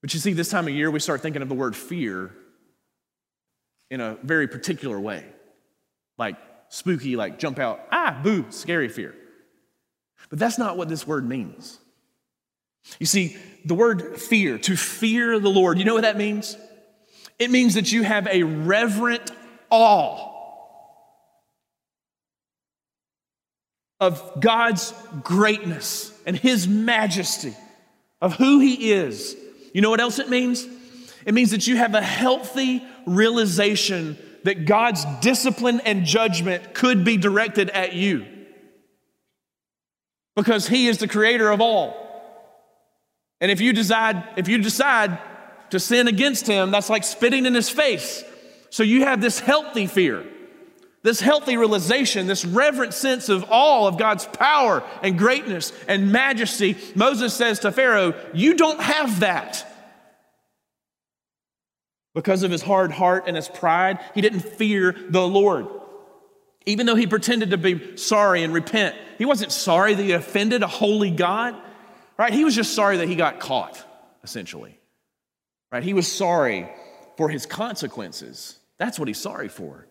But 0.00 0.12
you 0.12 0.20
see, 0.20 0.34
this 0.34 0.50
time 0.50 0.68
of 0.68 0.74
year, 0.74 0.90
we 0.90 1.00
start 1.00 1.22
thinking 1.22 1.42
of 1.42 1.48
the 1.48 1.54
word 1.54 1.74
fear 1.74 2.30
in 3.90 4.00
a 4.00 4.18
very 4.22 4.46
particular 4.46 5.00
way. 5.00 5.24
Like 6.18 6.36
spooky, 6.68 7.16
like 7.16 7.38
jump 7.38 7.58
out, 7.58 7.80
ah, 7.90 8.20
boo, 8.22 8.46
scary 8.50 8.88
fear. 8.88 9.14
But 10.28 10.38
that's 10.38 10.58
not 10.58 10.76
what 10.76 10.88
this 10.88 11.06
word 11.06 11.26
means. 11.26 11.78
You 12.98 13.06
see, 13.06 13.36
the 13.64 13.74
word 13.74 14.20
fear, 14.20 14.58
to 14.58 14.76
fear 14.76 15.38
the 15.38 15.48
Lord, 15.48 15.78
you 15.78 15.84
know 15.84 15.94
what 15.94 16.02
that 16.02 16.16
means? 16.16 16.56
It 17.38 17.50
means 17.50 17.74
that 17.74 17.90
you 17.90 18.02
have 18.02 18.26
a 18.26 18.42
reverent 18.42 19.30
awe 19.70 20.30
of 24.00 24.40
God's 24.40 24.92
greatness 25.22 26.12
and 26.26 26.36
His 26.36 26.68
majesty, 26.68 27.54
of 28.20 28.34
who 28.34 28.60
He 28.60 28.92
is. 28.92 29.36
You 29.72 29.80
know 29.80 29.90
what 29.90 30.00
else 30.00 30.18
it 30.18 30.28
means? 30.28 30.66
It 31.26 31.34
means 31.34 31.50
that 31.52 31.66
you 31.66 31.76
have 31.76 31.94
a 31.94 32.02
healthy 32.02 32.84
realization 33.06 34.18
that 34.44 34.66
God's 34.66 35.04
discipline 35.20 35.80
and 35.80 36.04
judgment 36.04 36.74
could 36.74 37.04
be 37.04 37.16
directed 37.16 37.70
at 37.70 37.94
you 37.94 38.26
because 40.36 40.68
He 40.68 40.86
is 40.86 40.98
the 40.98 41.08
creator 41.08 41.50
of 41.50 41.60
all. 41.60 42.03
And 43.40 43.50
if 43.50 43.60
you 43.60 43.72
decide, 43.72 44.24
if 44.36 44.48
you 44.48 44.58
decide 44.58 45.18
to 45.70 45.80
sin 45.80 46.08
against 46.08 46.46
Him, 46.46 46.70
that's 46.70 46.90
like 46.90 47.04
spitting 47.04 47.46
in 47.46 47.54
His 47.54 47.70
face. 47.70 48.24
So 48.70 48.82
you 48.82 49.04
have 49.04 49.20
this 49.20 49.38
healthy 49.38 49.86
fear 49.86 50.24
this 51.04 51.20
healthy 51.20 51.58
realization, 51.58 52.26
this 52.26 52.46
reverent 52.46 52.94
sense 52.94 53.28
of 53.28 53.44
awe 53.50 53.86
of 53.86 53.98
God's 53.98 54.24
power 54.24 54.82
and 55.02 55.18
greatness 55.18 55.70
and 55.86 56.10
majesty, 56.10 56.78
Moses 56.94 57.34
says 57.34 57.60
to 57.60 57.70
Pharaoh, 57.72 58.14
You 58.32 58.54
don't 58.54 58.80
have 58.80 59.20
that. 59.20 59.70
Because 62.14 62.42
of 62.42 62.50
his 62.50 62.62
hard 62.62 62.90
heart 62.90 63.24
and 63.26 63.36
his 63.36 63.48
pride, 63.48 63.98
he 64.14 64.22
didn't 64.22 64.40
fear 64.40 64.96
the 65.10 65.26
Lord. 65.28 65.66
Even 66.64 66.86
though 66.86 66.94
he 66.94 67.06
pretended 67.06 67.50
to 67.50 67.58
be 67.58 67.98
sorry 67.98 68.42
and 68.42 68.54
repent, 68.54 68.96
he 69.18 69.26
wasn't 69.26 69.52
sorry 69.52 69.92
that 69.92 70.02
he 70.02 70.12
offended 70.12 70.62
a 70.62 70.66
holy 70.66 71.10
God, 71.10 71.54
right? 72.18 72.32
He 72.32 72.44
was 72.44 72.54
just 72.54 72.74
sorry 72.74 72.98
that 72.98 73.08
he 73.08 73.16
got 73.16 73.40
caught, 73.40 73.84
essentially, 74.22 74.78
right? 75.72 75.82
He 75.82 75.94
was 75.94 76.10
sorry 76.10 76.68
for 77.16 77.28
his 77.28 77.46
consequences. 77.46 78.58
That's 78.78 78.98
what 78.98 79.08
he's 79.08 79.20
sorry 79.20 79.48
for. 79.48 79.86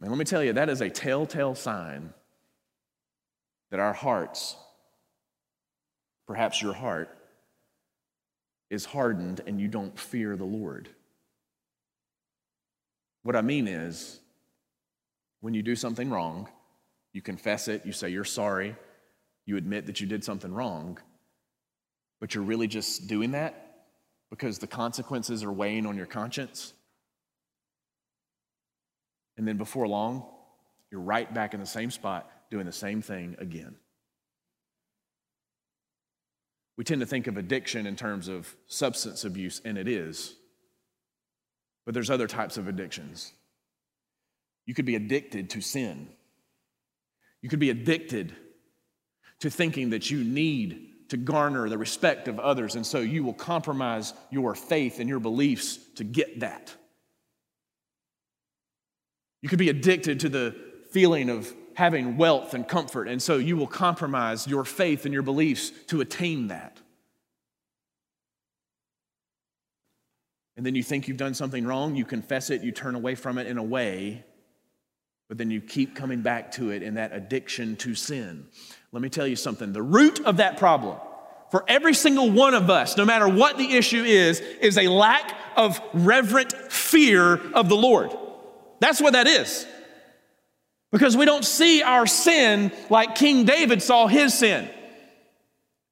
And 0.00 0.10
let 0.10 0.18
me 0.18 0.24
tell 0.24 0.42
you, 0.42 0.52
that 0.54 0.68
is 0.68 0.80
a 0.80 0.90
telltale 0.90 1.54
sign 1.54 2.12
that 3.70 3.80
our 3.80 3.92
hearts, 3.92 4.56
perhaps 6.26 6.62
your 6.62 6.72
heart, 6.72 7.14
is 8.70 8.84
hardened 8.84 9.40
and 9.46 9.60
you 9.60 9.68
don't 9.68 9.98
fear 9.98 10.36
the 10.36 10.44
Lord. 10.44 10.88
What 13.22 13.34
I 13.36 13.40
mean 13.40 13.66
is, 13.66 14.20
when 15.40 15.54
you 15.54 15.62
do 15.62 15.74
something 15.74 16.10
wrong, 16.10 16.48
you 17.12 17.22
confess 17.22 17.68
it, 17.68 17.84
you 17.84 17.92
say 17.92 18.10
you're 18.10 18.24
sorry, 18.24 18.76
you 19.48 19.56
admit 19.56 19.86
that 19.86 19.98
you 19.98 20.06
did 20.06 20.22
something 20.22 20.52
wrong, 20.52 20.98
but 22.20 22.34
you're 22.34 22.44
really 22.44 22.66
just 22.66 23.06
doing 23.06 23.30
that 23.30 23.86
because 24.28 24.58
the 24.58 24.66
consequences 24.66 25.42
are 25.42 25.50
weighing 25.50 25.86
on 25.86 25.96
your 25.96 26.04
conscience. 26.04 26.74
And 29.38 29.48
then 29.48 29.56
before 29.56 29.88
long, 29.88 30.26
you're 30.92 31.00
right 31.00 31.32
back 31.32 31.54
in 31.54 31.60
the 31.60 31.66
same 31.66 31.90
spot 31.90 32.30
doing 32.50 32.66
the 32.66 32.72
same 32.72 33.00
thing 33.00 33.36
again. 33.38 33.76
We 36.76 36.84
tend 36.84 37.00
to 37.00 37.06
think 37.06 37.26
of 37.26 37.38
addiction 37.38 37.86
in 37.86 37.96
terms 37.96 38.28
of 38.28 38.54
substance 38.66 39.24
abuse, 39.24 39.62
and 39.64 39.78
it 39.78 39.88
is. 39.88 40.34
But 41.86 41.94
there's 41.94 42.10
other 42.10 42.26
types 42.26 42.58
of 42.58 42.68
addictions. 42.68 43.32
You 44.66 44.74
could 44.74 44.84
be 44.84 44.94
addicted 44.94 45.48
to 45.50 45.62
sin. 45.62 46.10
You 47.40 47.48
could 47.48 47.60
be 47.60 47.70
addicted 47.70 48.36
to 49.40 49.50
thinking 49.50 49.90
that 49.90 50.10
you 50.10 50.24
need 50.24 50.86
to 51.08 51.16
garner 51.16 51.68
the 51.68 51.78
respect 51.78 52.28
of 52.28 52.38
others, 52.38 52.74
and 52.74 52.86
so 52.86 53.00
you 53.00 53.24
will 53.24 53.32
compromise 53.32 54.12
your 54.30 54.54
faith 54.54 55.00
and 55.00 55.08
your 55.08 55.20
beliefs 55.20 55.78
to 55.96 56.04
get 56.04 56.40
that. 56.40 56.74
You 59.40 59.48
could 59.48 59.58
be 59.58 59.70
addicted 59.70 60.20
to 60.20 60.28
the 60.28 60.54
feeling 60.90 61.30
of 61.30 61.52
having 61.74 62.16
wealth 62.16 62.54
and 62.54 62.66
comfort, 62.66 63.08
and 63.08 63.22
so 63.22 63.36
you 63.36 63.56
will 63.56 63.66
compromise 63.66 64.46
your 64.46 64.64
faith 64.64 65.04
and 65.04 65.14
your 65.14 65.22
beliefs 65.22 65.70
to 65.86 66.00
attain 66.00 66.48
that. 66.48 66.78
And 70.56 70.66
then 70.66 70.74
you 70.74 70.82
think 70.82 71.06
you've 71.06 71.16
done 71.16 71.34
something 71.34 71.64
wrong, 71.64 71.94
you 71.94 72.04
confess 72.04 72.50
it, 72.50 72.62
you 72.64 72.72
turn 72.72 72.96
away 72.96 73.14
from 73.14 73.38
it 73.38 73.46
in 73.46 73.58
a 73.58 73.62
way, 73.62 74.24
but 75.28 75.38
then 75.38 75.50
you 75.50 75.60
keep 75.60 75.94
coming 75.94 76.22
back 76.22 76.52
to 76.52 76.70
it 76.70 76.82
in 76.82 76.94
that 76.94 77.12
addiction 77.12 77.76
to 77.76 77.94
sin. 77.94 78.46
Let 78.92 79.02
me 79.02 79.10
tell 79.10 79.26
you 79.26 79.36
something 79.36 79.72
the 79.72 79.82
root 79.82 80.20
of 80.24 80.38
that 80.38 80.56
problem 80.56 80.96
for 81.50 81.64
every 81.66 81.94
single 81.94 82.30
one 82.30 82.54
of 82.54 82.68
us, 82.68 82.96
no 82.96 83.04
matter 83.04 83.28
what 83.28 83.56
the 83.56 83.72
issue 83.72 84.02
is, 84.02 84.40
is 84.40 84.76
a 84.76 84.88
lack 84.88 85.34
of 85.56 85.80
reverent 85.94 86.52
fear 86.70 87.34
of 87.52 87.68
the 87.68 87.76
Lord. 87.76 88.14
That's 88.80 89.00
what 89.00 89.14
that 89.14 89.26
is. 89.26 89.66
Because 90.92 91.16
we 91.16 91.24
don't 91.24 91.44
see 91.44 91.82
our 91.82 92.06
sin 92.06 92.72
like 92.90 93.14
King 93.14 93.44
David 93.44 93.82
saw 93.82 94.06
his 94.06 94.34
sin. 94.34 94.68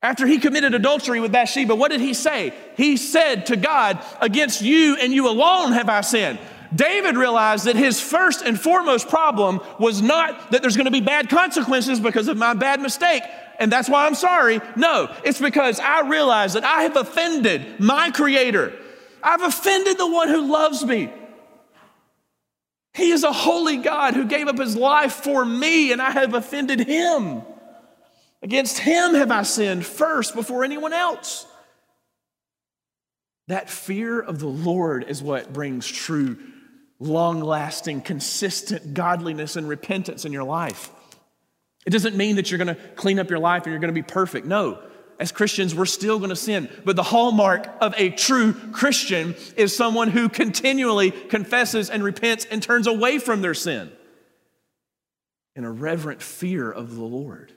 After 0.03 0.27
he 0.27 0.39
committed 0.39 0.75
adultery 0.75 1.21
with 1.21 1.33
Bathsheba, 1.33 1.75
what 1.75 1.91
did 1.91 2.01
he 2.01 2.15
say? 2.15 2.55
He 2.77 2.97
said 2.97 3.47
to 3.47 3.57
God, 3.57 3.99
Against 4.21 4.63
you 4.63 4.97
and 4.97 5.13
you 5.13 5.29
alone 5.29 5.73
have 5.73 5.89
I 5.89 6.03
sinned. 6.03 6.39
David 6.75 7.17
realized 7.17 7.67
that 7.67 7.77
his 7.77 8.01
first 8.01 8.43
and 8.43 8.61
foremost 8.61 9.09
problem 9.09 9.61
was 9.79 10.03
not 10.03 10.51
that 10.51 10.63
there's 10.63 10.77
going 10.77 10.87
to 10.87 10.91
be 10.91 11.01
bad 11.01 11.29
consequences 11.29 12.01
because 12.01 12.29
of 12.29 12.37
my 12.37 12.55
bad 12.55 12.81
mistake, 12.81 13.23
and 13.59 13.71
that's 13.71 13.89
why 13.89 14.07
I'm 14.07 14.15
sorry. 14.15 14.61
No, 14.77 15.15
it's 15.25 15.41
because 15.41 15.81
I 15.81 16.09
realize 16.09 16.55
that 16.55 16.65
I 16.65 16.83
have 16.83 16.97
offended 16.97 17.81
my 17.81 18.11
Creator. 18.11 18.73
I've 19.23 19.43
offended 19.43 19.99
the 19.99 20.11
one 20.11 20.29
who 20.29 20.51
loves 20.51 20.85
me. 20.85 21.11
He 22.95 23.11
is 23.11 23.25
a 23.25 23.33
holy 23.33 23.77
God 23.77 24.15
who 24.15 24.25
gave 24.25 24.49
up 24.49 24.59
his 24.59 24.75
life 24.75 25.13
for 25.13 25.45
me, 25.45 25.93
and 25.93 26.01
I 26.01 26.11
have 26.11 26.35
offended 26.35 26.81
him. 26.81 27.43
Against 28.43 28.79
him 28.79 29.15
have 29.15 29.31
I 29.31 29.43
sinned 29.43 29.85
first 29.85 30.35
before 30.35 30.65
anyone 30.65 30.93
else. 30.93 31.47
That 33.49 33.71
fear 33.71 34.21
of 34.21 34.39
the 34.39 34.49
Lord 34.49 35.05
is 35.09 35.23
what 35.23 35.53
brings 35.53 35.87
true, 35.87 36.39
long 36.99 37.41
lasting, 37.41 38.01
consistent 38.01 38.95
godliness 38.95 39.57
and 39.57 39.69
repentance 39.69 40.25
in 40.25 40.33
your 40.33 40.45
life. 40.45 40.91
It 41.85 41.91
doesn't 41.91 42.17
mean 42.17 42.37
that 42.37 42.51
you're 42.51 42.59
going 42.59 42.75
to 42.75 42.83
clean 42.97 43.19
up 43.19 43.31
your 43.31 43.39
life 43.39 43.65
and 43.65 43.73
you're 43.73 43.81
going 43.81 43.95
to 43.95 44.01
be 44.01 44.03
perfect. 44.03 44.47
No, 44.47 44.83
as 45.19 45.33
Christians, 45.33 45.75
we're 45.75 45.87
still 45.87 46.19
going 46.19 46.31
to 46.31 46.37
sin. 46.37 46.69
But 46.85 46.97
the 46.97 47.03
hallmark 47.03 47.69
of 47.81 47.95
a 47.97 48.11
true 48.11 48.53
Christian 48.73 49.35
is 49.57 49.75
someone 49.75 50.09
who 50.09 50.29
continually 50.29 51.11
confesses 51.11 51.91
and 51.91 52.03
repents 52.03 52.45
and 52.51 52.63
turns 52.63 52.87
away 52.87 53.19
from 53.19 53.41
their 53.41 53.55
sin 53.55 53.91
in 55.55 55.65
a 55.65 55.71
reverent 55.71 56.23
fear 56.23 56.71
of 56.71 56.95
the 56.95 57.05
Lord. 57.05 57.53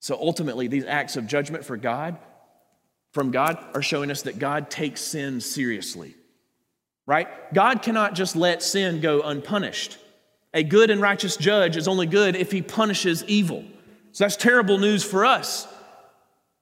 So 0.00 0.16
ultimately, 0.18 0.68
these 0.68 0.84
acts 0.84 1.16
of 1.16 1.26
judgment 1.26 1.64
for 1.64 1.76
God, 1.76 2.16
from 3.12 3.30
God, 3.30 3.58
are 3.74 3.82
showing 3.82 4.10
us 4.10 4.22
that 4.22 4.38
God 4.38 4.70
takes 4.70 5.00
sin 5.00 5.40
seriously. 5.40 6.14
Right? 7.06 7.28
God 7.54 7.82
cannot 7.82 8.14
just 8.14 8.34
let 8.36 8.62
sin 8.62 9.00
go 9.00 9.22
unpunished. 9.22 9.98
A 10.52 10.62
good 10.64 10.90
and 10.90 11.00
righteous 11.00 11.36
judge 11.36 11.76
is 11.76 11.86
only 11.86 12.06
good 12.06 12.34
if 12.34 12.50
he 12.50 12.62
punishes 12.62 13.22
evil. 13.24 13.64
So 14.12 14.24
that's 14.24 14.36
terrible 14.36 14.78
news 14.78 15.04
for 15.04 15.24
us 15.24 15.68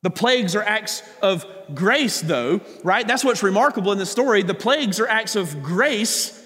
The 0.04 0.10
plagues 0.10 0.54
are 0.54 0.62
acts 0.62 1.02
of 1.22 1.46
grace, 1.74 2.20
though, 2.20 2.60
right? 2.84 3.08
That's 3.08 3.24
what's 3.24 3.42
remarkable 3.42 3.90
in 3.90 3.96
the 3.96 4.04
story. 4.04 4.42
The 4.42 4.52
plagues 4.52 5.00
are 5.00 5.08
acts 5.08 5.34
of 5.34 5.62
grace 5.62 6.38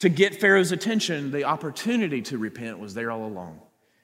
to 0.00 0.08
get 0.08 0.40
Pharaoh's 0.40 0.72
attention. 0.72 1.30
The 1.30 1.44
opportunity 1.44 2.22
to 2.22 2.38
repent 2.38 2.80
was 2.80 2.92
there 2.92 3.12
all 3.12 3.24
along. 3.24 3.60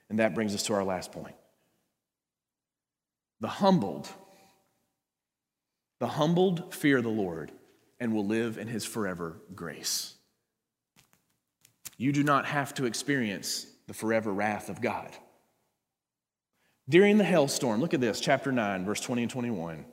And 0.09 0.21
that 0.21 0.37
brings 0.37 0.55
us 0.55 0.63
to 0.65 0.75
our 0.75 0.85
last 0.85 1.11
point. 1.11 1.35
The 3.41 3.49
humbled, 3.49 4.09
the 5.99 6.07
humbled 6.07 6.73
fear 6.73 7.03
the 7.03 7.09
Lord 7.09 7.51
and 8.03 8.13
will 8.13 8.27
live 8.27 8.59
in 8.59 8.67
his 8.67 8.85
forever 8.85 9.37
grace. 9.55 10.17
You 11.97 12.11
do 12.11 12.25
not 12.25 12.47
have 12.47 12.75
to 12.75 12.85
experience 12.85 13.65
the 13.87 13.95
forever 13.95 14.33
wrath 14.33 14.69
of 14.69 14.81
God. 14.81 15.09
During 16.89 17.17
the 17.17 17.23
hailstorm, 17.23 17.81
look 17.81 17.95
at 17.95 18.01
this, 18.01 18.19
chapter 18.19 18.51
9, 18.51 18.85
verse 18.85 19.01
20 19.01 19.23
and 19.23 19.31
21. 19.31 19.85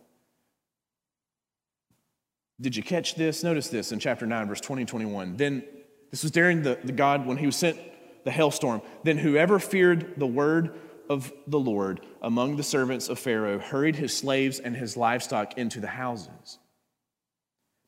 Did 2.60 2.76
you 2.76 2.82
catch 2.82 3.14
this? 3.14 3.44
Notice 3.44 3.68
this 3.68 3.92
in 3.92 4.00
chapter 4.00 4.26
9, 4.26 4.48
verse 4.48 4.62
20 4.62 4.82
and 4.82 4.90
21. 4.90 5.38
Then, 5.38 5.64
this 6.10 6.24
was 6.24 6.32
during 6.32 6.64
the, 6.64 6.80
the 6.84 6.92
God, 6.92 7.28
when 7.28 7.38
he 7.38 7.46
was 7.46 7.58
sent 7.58 7.78
the 8.26 8.32
hailstorm. 8.32 8.82
Then 9.04 9.20
whoever 9.20 9.60
feared 9.60 10.16
the 10.18 10.26
word 10.26 10.74
of 11.12 11.32
the 11.46 11.60
Lord 11.60 12.04
among 12.24 12.56
the 12.56 12.64
servants 12.64 13.08
of 13.08 13.20
Pharaoh 13.20 13.60
hurried 13.60 13.98
his 13.98 14.18
slaves 14.18 14.58
and 14.58 14.76
his 14.76 14.98
livestock 14.98 15.60
into 15.60 15.80
the 15.80 15.88
houses. 15.90 16.58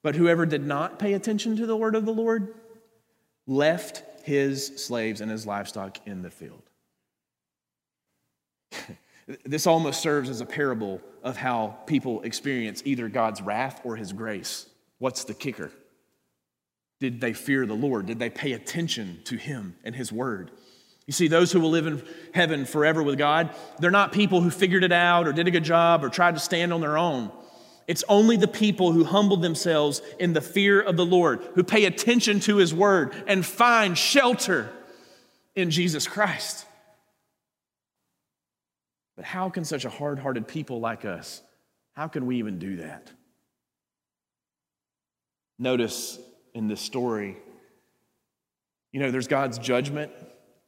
But 0.03 0.15
whoever 0.15 0.45
did 0.45 0.65
not 0.65 0.99
pay 0.99 1.13
attention 1.13 1.57
to 1.57 1.65
the 1.65 1.77
word 1.77 1.95
of 1.95 2.05
the 2.05 2.13
Lord 2.13 2.55
left 3.47 4.03
his 4.23 4.67
slaves 4.83 5.21
and 5.21 5.29
his 5.29 5.45
livestock 5.45 5.97
in 6.05 6.21
the 6.21 6.31
field. 6.31 6.63
this 9.45 9.67
almost 9.67 10.01
serves 10.01 10.29
as 10.29 10.41
a 10.41 10.45
parable 10.45 11.01
of 11.23 11.37
how 11.37 11.77
people 11.85 12.21
experience 12.21 12.81
either 12.85 13.09
God's 13.09 13.41
wrath 13.41 13.81
or 13.83 13.95
his 13.95 14.13
grace. 14.13 14.67
What's 14.97 15.23
the 15.23 15.33
kicker? 15.33 15.71
Did 16.99 17.19
they 17.19 17.33
fear 17.33 17.65
the 17.65 17.73
Lord? 17.73 18.05
Did 18.05 18.19
they 18.19 18.29
pay 18.29 18.53
attention 18.53 19.21
to 19.25 19.35
him 19.35 19.75
and 19.83 19.95
his 19.95 20.11
word? 20.11 20.51
You 21.07 21.13
see, 21.13 21.27
those 21.27 21.51
who 21.51 21.59
will 21.59 21.71
live 21.71 21.87
in 21.87 22.03
heaven 22.33 22.65
forever 22.65 23.01
with 23.01 23.17
God, 23.17 23.49
they're 23.79 23.91
not 23.91 24.11
people 24.11 24.41
who 24.41 24.51
figured 24.51 24.83
it 24.83 24.91
out 24.91 25.27
or 25.27 25.33
did 25.33 25.47
a 25.47 25.51
good 25.51 25.63
job 25.63 26.03
or 26.03 26.09
tried 26.09 26.35
to 26.35 26.39
stand 26.39 26.71
on 26.71 26.79
their 26.79 26.97
own. 26.97 27.31
It's 27.87 28.03
only 28.07 28.37
the 28.37 28.47
people 28.47 28.91
who 28.91 29.03
humble 29.03 29.37
themselves 29.37 30.01
in 30.19 30.33
the 30.33 30.41
fear 30.41 30.81
of 30.81 30.97
the 30.97 31.05
Lord, 31.05 31.41
who 31.55 31.63
pay 31.63 31.85
attention 31.85 32.39
to 32.41 32.57
his 32.57 32.73
word 32.73 33.13
and 33.27 33.45
find 33.45 33.97
shelter 33.97 34.69
in 35.55 35.71
Jesus 35.71 36.07
Christ. 36.07 36.65
But 39.15 39.25
how 39.25 39.49
can 39.49 39.65
such 39.65 39.85
a 39.85 39.89
hard 39.89 40.19
hearted 40.19 40.47
people 40.47 40.79
like 40.79 41.05
us, 41.05 41.41
how 41.93 42.07
can 42.07 42.25
we 42.25 42.37
even 42.37 42.59
do 42.59 42.77
that? 42.77 43.11
Notice 45.59 46.17
in 46.53 46.67
this 46.67 46.81
story, 46.81 47.37
you 48.91 48.99
know, 48.99 49.11
there's 49.11 49.27
God's 49.27 49.57
judgment 49.57 50.11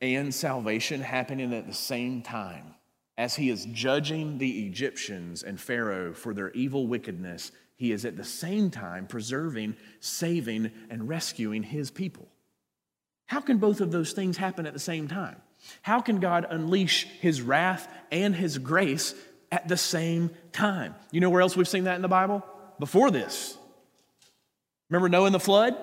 and 0.02 0.34
salvation 0.34 1.02
happening 1.02 1.54
at 1.54 1.68
the 1.68 1.74
same 1.74 2.22
time. 2.22 2.73
As 3.18 3.36
he 3.36 3.50
is 3.50 3.66
judging 3.72 4.40
the 4.40 4.66
Egyptians 4.66 5.44
and 5.44 5.60
Pharaoh 5.60 6.14
for 6.14 6.34
their 6.34 6.52
evil 6.52 6.88
wickedness, 6.88 7.52
he 7.76 7.92
is 7.92 8.06
at 8.06 8.18
the 8.18 8.24
same 8.24 8.72
time 8.72 9.08
preserving, 9.08 9.76
saving, 10.00 10.72
and 10.90 11.08
rescuing 11.08 11.64
his 11.64 11.92
people. 11.92 12.28
How 13.28 13.40
can 13.40 13.58
both 13.58 13.82
of 13.82 13.92
those 13.92 14.14
things 14.14 14.38
happen 14.38 14.66
at 14.66 14.74
the 14.74 14.80
same 14.80 15.08
time? 15.08 15.42
How 15.82 16.02
can 16.02 16.20
God 16.20 16.46
unleash 16.50 17.06
his 17.20 17.42
wrath 17.42 17.88
and 18.12 18.36
his 18.36 18.58
grace 18.58 19.16
at 19.52 19.68
the 19.68 19.78
same 19.78 20.32
time? 20.52 20.96
You 21.12 21.22
know 21.22 21.30
where 21.30 21.42
else 21.42 21.56
we've 21.56 21.68
seen 21.68 21.86
that 21.86 21.96
in 21.96 22.02
the 22.02 22.08
Bible? 22.08 22.46
Before 22.80 23.12
this. 23.12 23.58
Remember 24.90 25.10
Noah 25.10 25.28
and 25.28 25.36
the 25.36 25.40
flood? 25.40 25.76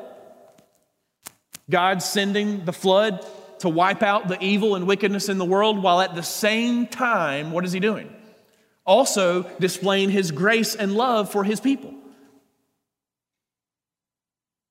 God 1.68 2.02
sending 2.02 2.64
the 2.64 2.72
flood 2.72 3.24
to 3.60 3.68
wipe 3.68 4.02
out 4.02 4.28
the 4.28 4.42
evil 4.42 4.74
and 4.74 4.86
wickedness 4.86 5.28
in 5.28 5.38
the 5.38 5.44
world, 5.44 5.82
while 5.82 6.00
at 6.00 6.14
the 6.14 6.22
same 6.22 6.86
time, 6.86 7.52
what 7.52 7.64
is 7.64 7.72
he 7.72 7.80
doing? 7.80 8.14
Also 8.84 9.42
displaying 9.60 10.10
his 10.10 10.30
grace 10.30 10.74
and 10.74 10.94
love 10.94 11.30
for 11.30 11.44
his 11.44 11.60
people. 11.60 11.94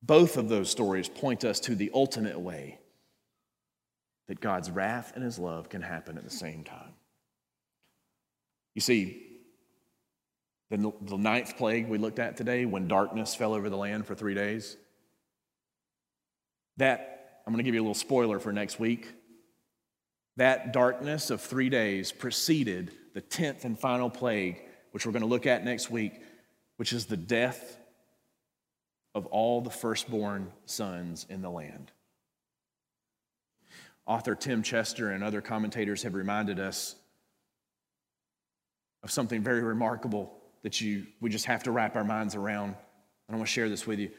Both 0.02 0.38
of 0.38 0.50
those 0.50 0.70
stories 0.70 1.08
point 1.08 1.46
us 1.46 1.60
to 1.62 1.76
the 1.76 1.92
ultimate 1.94 2.40
way 2.40 2.80
that 4.28 4.40
God's 4.40 4.70
wrath 4.70 5.12
and 5.16 5.24
his 5.24 5.38
love 5.40 5.70
can 5.70 5.82
happen 5.82 6.18
at 6.18 6.24
the 6.24 6.30
same 6.30 6.64
time. 6.64 6.94
You 8.76 8.82
see, 8.82 9.26
the, 10.70 10.94
the 11.02 11.18
ninth 11.18 11.58
plague 11.58 11.88
we 11.88 11.98
looked 11.98 12.20
at 12.20 12.38
today, 12.38 12.66
when 12.66 12.88
darkness 12.88 13.36
fell 13.36 13.54
over 13.54 13.70
the 13.70 13.78
land 13.78 14.06
for 14.06 14.16
three 14.16 14.36
days, 14.36 14.78
that 16.78 17.19
I'm 17.50 17.54
going 17.54 17.64
to 17.64 17.68
give 17.68 17.74
you 17.74 17.82
a 17.82 17.82
little 17.82 17.96
spoiler 17.96 18.38
for 18.38 18.54
next 18.54 18.80
week. 18.80 19.12
That 20.38 20.72
darkness 20.72 21.32
of 21.32 21.42
three 21.42 21.68
days 21.68 22.12
preceded 22.12 22.92
the 23.16 23.24
10th 23.24 23.66
and 23.66 23.78
final 23.78 24.08
plague, 24.08 24.62
which 24.92 25.04
we're 25.04 25.14
going 25.14 25.24
to 25.24 25.28
look 25.28 25.48
at 25.48 25.66
next 25.66 25.90
week, 25.90 26.14
which 26.78 26.94
is 26.94 27.08
the 27.08 27.18
death 27.18 27.80
of 29.16 29.26
all 29.26 29.62
the 29.62 29.72
firstborn 29.72 30.52
sons 30.68 31.26
in 31.28 31.42
the 31.42 31.50
land. 31.50 31.92
Author 34.06 34.36
Tim 34.36 34.62
Chester 34.62 35.10
and 35.10 35.24
other 35.24 35.42
commentators 35.42 36.04
have 36.04 36.14
reminded 36.14 36.60
us 36.60 36.94
of 39.02 39.10
something 39.10 39.42
very 39.42 39.64
remarkable 39.64 40.38
that 40.62 40.80
you, 40.80 41.08
we 41.20 41.32
just 41.32 41.46
have 41.46 41.64
to 41.64 41.72
wrap 41.72 41.96
our 41.96 42.04
minds 42.04 42.36
around. 42.36 42.76
And 42.76 42.76
I 43.32 43.36
want 43.38 43.48
to 43.48 43.52
share 43.52 43.70
this 43.70 43.88
with 43.88 43.98
you. 43.98 44.12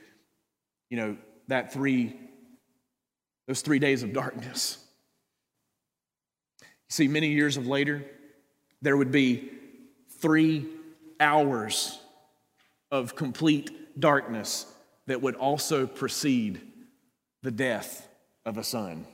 You 0.89 0.97
know, 0.97 1.17
that 1.47 1.73
three 1.73 2.17
those 3.51 3.63
three 3.63 3.81
days 3.81 4.05
of 4.05 4.13
darkness. 4.13 4.79
You 6.61 6.67
see, 6.91 7.09
many 7.09 7.31
years 7.31 7.57
of 7.57 7.67
later, 7.67 8.05
there 8.81 8.97
would 8.97 9.11
be 9.11 9.51
three 10.09 10.69
hours 11.19 11.99
of 12.93 13.17
complete 13.17 13.99
darkness 13.99 14.73
that 15.09 15.21
would 15.21 15.35
also 15.35 15.85
precede 15.85 16.61
the 17.43 17.51
death 17.51 18.07
of 18.47 18.57
a 18.57 18.63
son, 18.63 19.05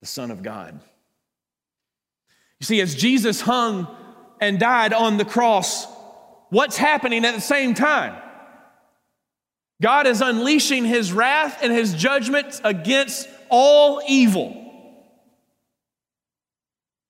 the 0.00 0.06
Son 0.06 0.30
of 0.30 0.42
God. 0.42 0.80
You 2.58 2.64
see, 2.64 2.80
as 2.80 2.94
Jesus 2.94 3.42
hung 3.42 3.86
and 4.40 4.58
died 4.58 4.94
on 4.94 5.18
the 5.18 5.26
cross, 5.26 5.86
what's 6.48 6.78
happening 6.78 7.26
at 7.26 7.34
the 7.34 7.40
same 7.42 7.74
time? 7.74 8.16
God 9.82 10.06
is 10.06 10.20
unleashing 10.20 10.84
his 10.84 11.12
wrath 11.12 11.58
and 11.60 11.72
his 11.72 11.92
judgment 11.94 12.60
against 12.62 13.28
all 13.50 14.00
evil. 14.08 14.56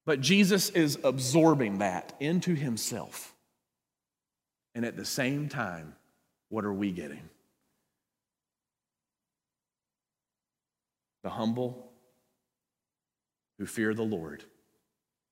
But 0.07 0.23
Jesus 0.23 0.71
is 0.71 0.99
absorbing 1.05 1.79
that 1.79 2.15
into 2.19 2.55
himself. 2.55 3.35
And 4.75 4.87
at 4.87 4.97
the 4.97 5.05
same 5.05 5.51
time, 5.51 5.95
what 6.49 6.65
are 6.65 6.73
we 6.73 6.93
getting? 6.93 7.29
The 11.23 11.31
humble 11.31 11.93
who 13.59 13.67
fear 13.67 13.93
the 13.93 14.03
Lord 14.03 14.43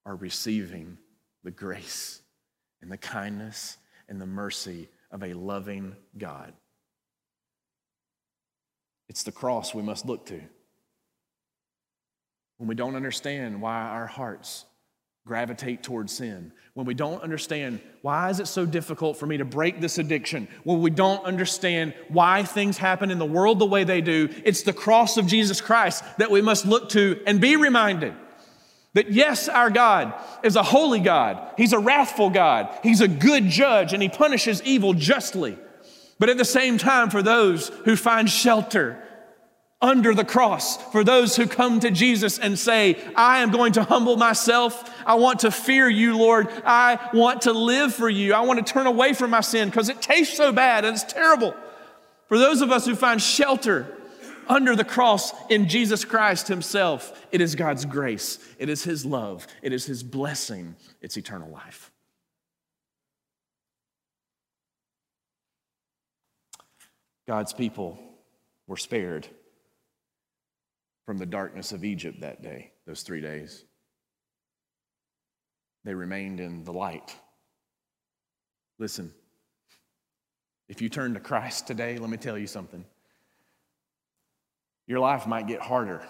are 0.04 0.14
receiving 0.14 0.98
the 1.42 1.50
grace 1.50 2.20
and 2.82 2.92
the 2.92 2.98
kindness 2.98 3.78
and 4.10 4.20
the 4.20 4.26
mercy 4.26 4.90
of 5.10 5.22
a 5.22 5.32
loving 5.32 5.96
God. 6.18 6.52
It's 9.10 9.24
the 9.24 9.32
cross 9.32 9.74
we 9.74 9.82
must 9.82 10.06
look 10.06 10.26
to. 10.26 10.40
When 12.58 12.68
we 12.68 12.76
don't 12.76 12.94
understand 12.94 13.60
why 13.60 13.80
our 13.80 14.06
hearts 14.06 14.66
gravitate 15.26 15.82
towards 15.82 16.12
sin, 16.12 16.52
when 16.74 16.86
we 16.86 16.94
don't 16.94 17.20
understand 17.20 17.80
why 18.02 18.30
is 18.30 18.38
it 18.38 18.46
so 18.46 18.64
difficult 18.64 19.16
for 19.16 19.26
me 19.26 19.36
to 19.38 19.44
break 19.44 19.80
this 19.80 19.98
addiction, 19.98 20.46
when 20.62 20.80
we 20.80 20.90
don't 20.90 21.24
understand 21.24 21.92
why 22.08 22.44
things 22.44 22.78
happen 22.78 23.10
in 23.10 23.18
the 23.18 23.26
world 23.26 23.58
the 23.58 23.66
way 23.66 23.82
they 23.82 24.00
do, 24.00 24.28
it's 24.44 24.62
the 24.62 24.72
cross 24.72 25.16
of 25.16 25.26
Jesus 25.26 25.60
Christ 25.60 26.04
that 26.18 26.30
we 26.30 26.40
must 26.40 26.64
look 26.64 26.90
to 26.90 27.20
and 27.26 27.40
be 27.40 27.56
reminded 27.56 28.14
that 28.94 29.10
yes, 29.10 29.48
our 29.48 29.70
God 29.70 30.14
is 30.44 30.54
a 30.54 30.62
holy 30.62 31.00
God. 31.00 31.52
He's 31.56 31.72
a 31.72 31.80
wrathful 31.80 32.30
God. 32.30 32.78
He's 32.84 33.00
a 33.00 33.08
good 33.08 33.48
judge 33.48 33.92
and 33.92 34.00
he 34.00 34.08
punishes 34.08 34.62
evil 34.62 34.94
justly. 34.94 35.58
But 36.20 36.28
at 36.28 36.36
the 36.36 36.44
same 36.44 36.76
time, 36.76 37.08
for 37.08 37.22
those 37.22 37.70
who 37.86 37.96
find 37.96 38.28
shelter 38.28 39.02
under 39.80 40.14
the 40.14 40.24
cross, 40.24 40.76
for 40.92 41.02
those 41.02 41.34
who 41.34 41.46
come 41.46 41.80
to 41.80 41.90
Jesus 41.90 42.38
and 42.38 42.58
say, 42.58 43.02
I 43.16 43.40
am 43.40 43.50
going 43.50 43.72
to 43.72 43.82
humble 43.82 44.18
myself. 44.18 44.94
I 45.06 45.14
want 45.14 45.40
to 45.40 45.50
fear 45.50 45.88
you, 45.88 46.18
Lord. 46.18 46.48
I 46.66 46.98
want 47.14 47.42
to 47.42 47.54
live 47.54 47.94
for 47.94 48.10
you. 48.10 48.34
I 48.34 48.42
want 48.42 48.64
to 48.64 48.70
turn 48.70 48.86
away 48.86 49.14
from 49.14 49.30
my 49.30 49.40
sin 49.40 49.70
because 49.70 49.88
it 49.88 50.02
tastes 50.02 50.36
so 50.36 50.52
bad 50.52 50.84
and 50.84 50.94
it's 50.94 51.10
terrible. 51.10 51.54
For 52.28 52.38
those 52.38 52.60
of 52.60 52.70
us 52.70 52.84
who 52.84 52.94
find 52.94 53.20
shelter 53.20 53.86
under 54.46 54.76
the 54.76 54.84
cross 54.84 55.32
in 55.48 55.70
Jesus 55.70 56.04
Christ 56.04 56.48
Himself, 56.48 57.26
it 57.32 57.40
is 57.40 57.54
God's 57.54 57.86
grace, 57.86 58.38
it 58.58 58.68
is 58.68 58.84
His 58.84 59.06
love, 59.06 59.46
it 59.62 59.72
is 59.72 59.86
His 59.86 60.02
blessing, 60.02 60.76
it's 61.00 61.16
eternal 61.16 61.48
life. 61.48 61.90
God's 67.26 67.52
people 67.52 67.98
were 68.66 68.76
spared 68.76 69.26
from 71.06 71.18
the 71.18 71.26
darkness 71.26 71.72
of 71.72 71.84
Egypt 71.84 72.20
that 72.20 72.42
day, 72.42 72.72
those 72.86 73.02
three 73.02 73.20
days. 73.20 73.64
They 75.84 75.94
remained 75.94 76.40
in 76.40 76.64
the 76.64 76.72
light. 76.72 77.14
Listen, 78.78 79.12
if 80.68 80.80
you 80.80 80.88
turn 80.88 81.14
to 81.14 81.20
Christ 81.20 81.66
today, 81.66 81.98
let 81.98 82.10
me 82.10 82.16
tell 82.16 82.38
you 82.38 82.46
something. 82.46 82.84
Your 84.86 85.00
life 85.00 85.26
might 85.26 85.46
get 85.46 85.60
harder. 85.60 86.02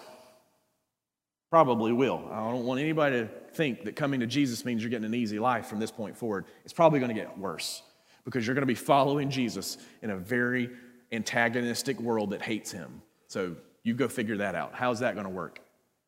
Probably 1.49 1.91
will. 1.91 2.29
I 2.31 2.49
don't 2.49 2.65
want 2.65 2.79
anybody 2.79 3.21
to 3.21 3.29
think 3.53 3.83
that 3.83 3.95
coming 3.95 4.21
to 4.21 4.27
Jesus 4.27 4.63
means 4.63 4.81
you're 4.81 4.89
getting 4.89 5.05
an 5.05 5.15
easy 5.15 5.39
life 5.39 5.67
from 5.67 5.79
this 5.79 5.91
point 5.91 6.17
forward. 6.17 6.45
It's 6.63 6.73
probably 6.73 6.99
going 6.99 7.13
to 7.13 7.19
get 7.19 7.37
worse 7.37 7.81
because 8.23 8.45
you're 8.45 8.53
going 8.53 8.61
to 8.61 8.67
be 8.67 8.75
following 8.75 9.29
Jesus 9.29 9.77
in 10.01 10.11
a 10.11 10.17
very 10.17 10.69
antagonistic 11.11 11.99
world 11.99 12.31
that 12.31 12.41
hates 12.41 12.71
him. 12.71 13.01
So 13.27 13.55
you 13.83 13.93
go 13.93 14.07
figure 14.07 14.37
that 14.37 14.55
out. 14.55 14.73
How's 14.73 14.99
that 14.99 15.15
going 15.15 15.25
to 15.25 15.31
work? 15.31 15.59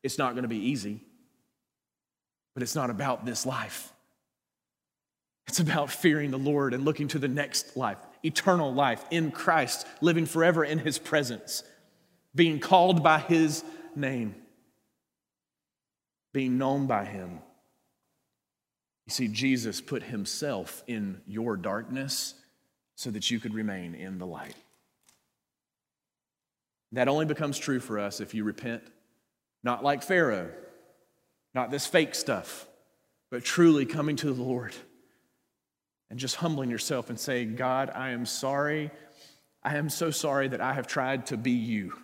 It's 0.02 0.18
not 0.18 0.32
going 0.32 0.42
to 0.42 0.48
be 0.48 0.70
easy, 0.70 1.00
but 2.54 2.62
it's 2.62 2.74
not 2.74 2.90
about 2.90 3.24
this 3.24 3.46
life. 3.46 3.92
It's 5.46 5.60
about 5.60 5.90
fearing 5.90 6.30
the 6.30 6.38
Lord 6.38 6.72
and 6.72 6.84
looking 6.84 7.08
to 7.08 7.18
the 7.18 7.28
next 7.28 7.76
life, 7.76 7.98
eternal 8.22 8.72
life 8.72 9.04
in 9.10 9.30
Christ, 9.30 9.86
living 10.00 10.26
forever 10.26 10.64
in 10.64 10.78
his 10.78 10.98
presence, 10.98 11.62
being 12.34 12.60
called 12.60 13.02
by 13.02 13.18
his 13.18 13.62
name, 13.94 14.34
being 16.32 16.56
known 16.58 16.86
by 16.86 17.04
him. 17.04 17.40
You 19.06 19.10
see, 19.10 19.28
Jesus 19.28 19.80
put 19.82 20.02
himself 20.02 20.82
in 20.86 21.20
your 21.26 21.56
darkness 21.56 22.34
so 22.94 23.10
that 23.10 23.30
you 23.30 23.38
could 23.38 23.52
remain 23.52 23.94
in 23.94 24.18
the 24.18 24.26
light. 24.26 24.54
That 26.94 27.08
only 27.08 27.26
becomes 27.26 27.58
true 27.58 27.80
for 27.80 27.98
us 27.98 28.20
if 28.20 28.34
you 28.34 28.44
repent, 28.44 28.84
not 29.64 29.82
like 29.82 30.04
Pharaoh, 30.04 30.50
not 31.52 31.72
this 31.72 31.86
fake 31.86 32.14
stuff, 32.14 32.68
but 33.32 33.44
truly 33.44 33.84
coming 33.84 34.14
to 34.16 34.32
the 34.32 34.42
Lord 34.42 34.74
and 36.08 36.20
just 36.20 36.36
humbling 36.36 36.70
yourself 36.70 37.10
and 37.10 37.18
saying, 37.18 37.56
God, 37.56 37.90
I 37.92 38.10
am 38.10 38.24
sorry. 38.24 38.92
I 39.60 39.76
am 39.76 39.88
so 39.88 40.12
sorry 40.12 40.46
that 40.46 40.60
I 40.60 40.72
have 40.72 40.86
tried 40.86 41.26
to 41.26 41.36
be 41.36 41.50
you. 41.50 41.94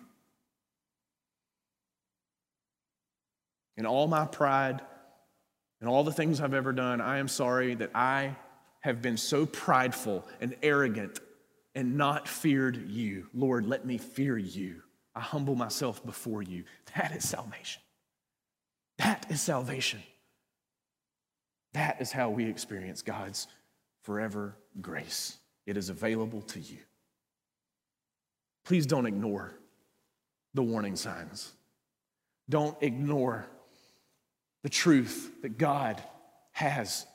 In 3.77 3.85
all 3.85 4.09
my 4.09 4.25
pride 4.25 4.81
and 5.79 5.89
all 5.89 6.03
the 6.03 6.11
things 6.11 6.41
I've 6.41 6.53
ever 6.53 6.73
done, 6.73 6.99
I 6.99 7.19
am 7.19 7.29
sorry 7.29 7.75
that 7.75 7.91
I 7.95 8.35
have 8.81 9.01
been 9.01 9.15
so 9.15 9.45
prideful 9.45 10.25
and 10.41 10.53
arrogant 10.61 11.21
and 11.75 11.97
not 11.97 12.27
feared 12.27 12.89
you. 12.89 13.27
Lord, 13.33 13.65
let 13.65 13.85
me 13.85 13.97
fear 13.97 14.37
you. 14.37 14.81
I 15.15 15.19
humble 15.19 15.55
myself 15.55 16.05
before 16.05 16.41
you. 16.41 16.63
That 16.95 17.15
is 17.15 17.27
salvation. 17.27 17.81
That 18.97 19.25
is 19.29 19.41
salvation. 19.41 20.01
That 21.73 22.01
is 22.01 22.11
how 22.11 22.29
we 22.29 22.45
experience 22.45 23.01
God's 23.01 23.47
forever 24.03 24.55
grace. 24.81 25.37
It 25.65 25.77
is 25.77 25.89
available 25.89 26.41
to 26.41 26.59
you. 26.59 26.77
Please 28.65 28.85
don't 28.85 29.05
ignore 29.05 29.53
the 30.53 30.63
warning 30.63 30.95
signs. 30.95 31.51
Don't 32.49 32.77
ignore 32.81 33.45
the 34.63 34.69
truth 34.69 35.31
that 35.41 35.57
God 35.57 36.01
has 36.51 37.05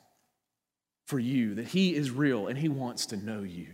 for 1.05 1.19
you, 1.19 1.55
that 1.55 1.67
He 1.67 1.95
is 1.95 2.11
real 2.11 2.47
and 2.47 2.57
He 2.57 2.69
wants 2.69 3.07
to 3.07 3.17
know 3.17 3.43
you. 3.43 3.67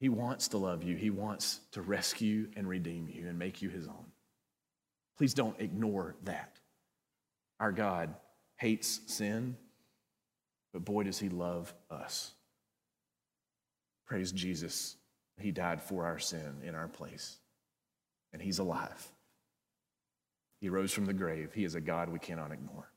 He 0.00 0.08
wants 0.08 0.48
to 0.48 0.58
love 0.58 0.82
you. 0.82 0.96
He 0.96 1.10
wants 1.10 1.60
to 1.72 1.82
rescue 1.82 2.48
and 2.56 2.68
redeem 2.68 3.08
you 3.08 3.28
and 3.28 3.38
make 3.38 3.62
you 3.62 3.68
his 3.68 3.88
own. 3.88 4.06
Please 5.16 5.34
don't 5.34 5.60
ignore 5.60 6.14
that. 6.24 6.58
Our 7.58 7.72
God 7.72 8.14
hates 8.56 9.00
sin, 9.06 9.56
but 10.72 10.84
boy, 10.84 11.04
does 11.04 11.18
he 11.18 11.28
love 11.28 11.74
us. 11.90 12.32
Praise 14.06 14.30
Jesus. 14.30 14.96
He 15.40 15.50
died 15.50 15.82
for 15.82 16.04
our 16.04 16.18
sin 16.18 16.62
in 16.64 16.74
our 16.74 16.88
place, 16.88 17.38
and 18.32 18.40
he's 18.40 18.58
alive. 18.58 19.06
He 20.60 20.68
rose 20.68 20.92
from 20.92 21.06
the 21.06 21.12
grave. 21.12 21.52
He 21.52 21.64
is 21.64 21.74
a 21.74 21.80
God 21.80 22.08
we 22.08 22.18
cannot 22.18 22.52
ignore. 22.52 22.90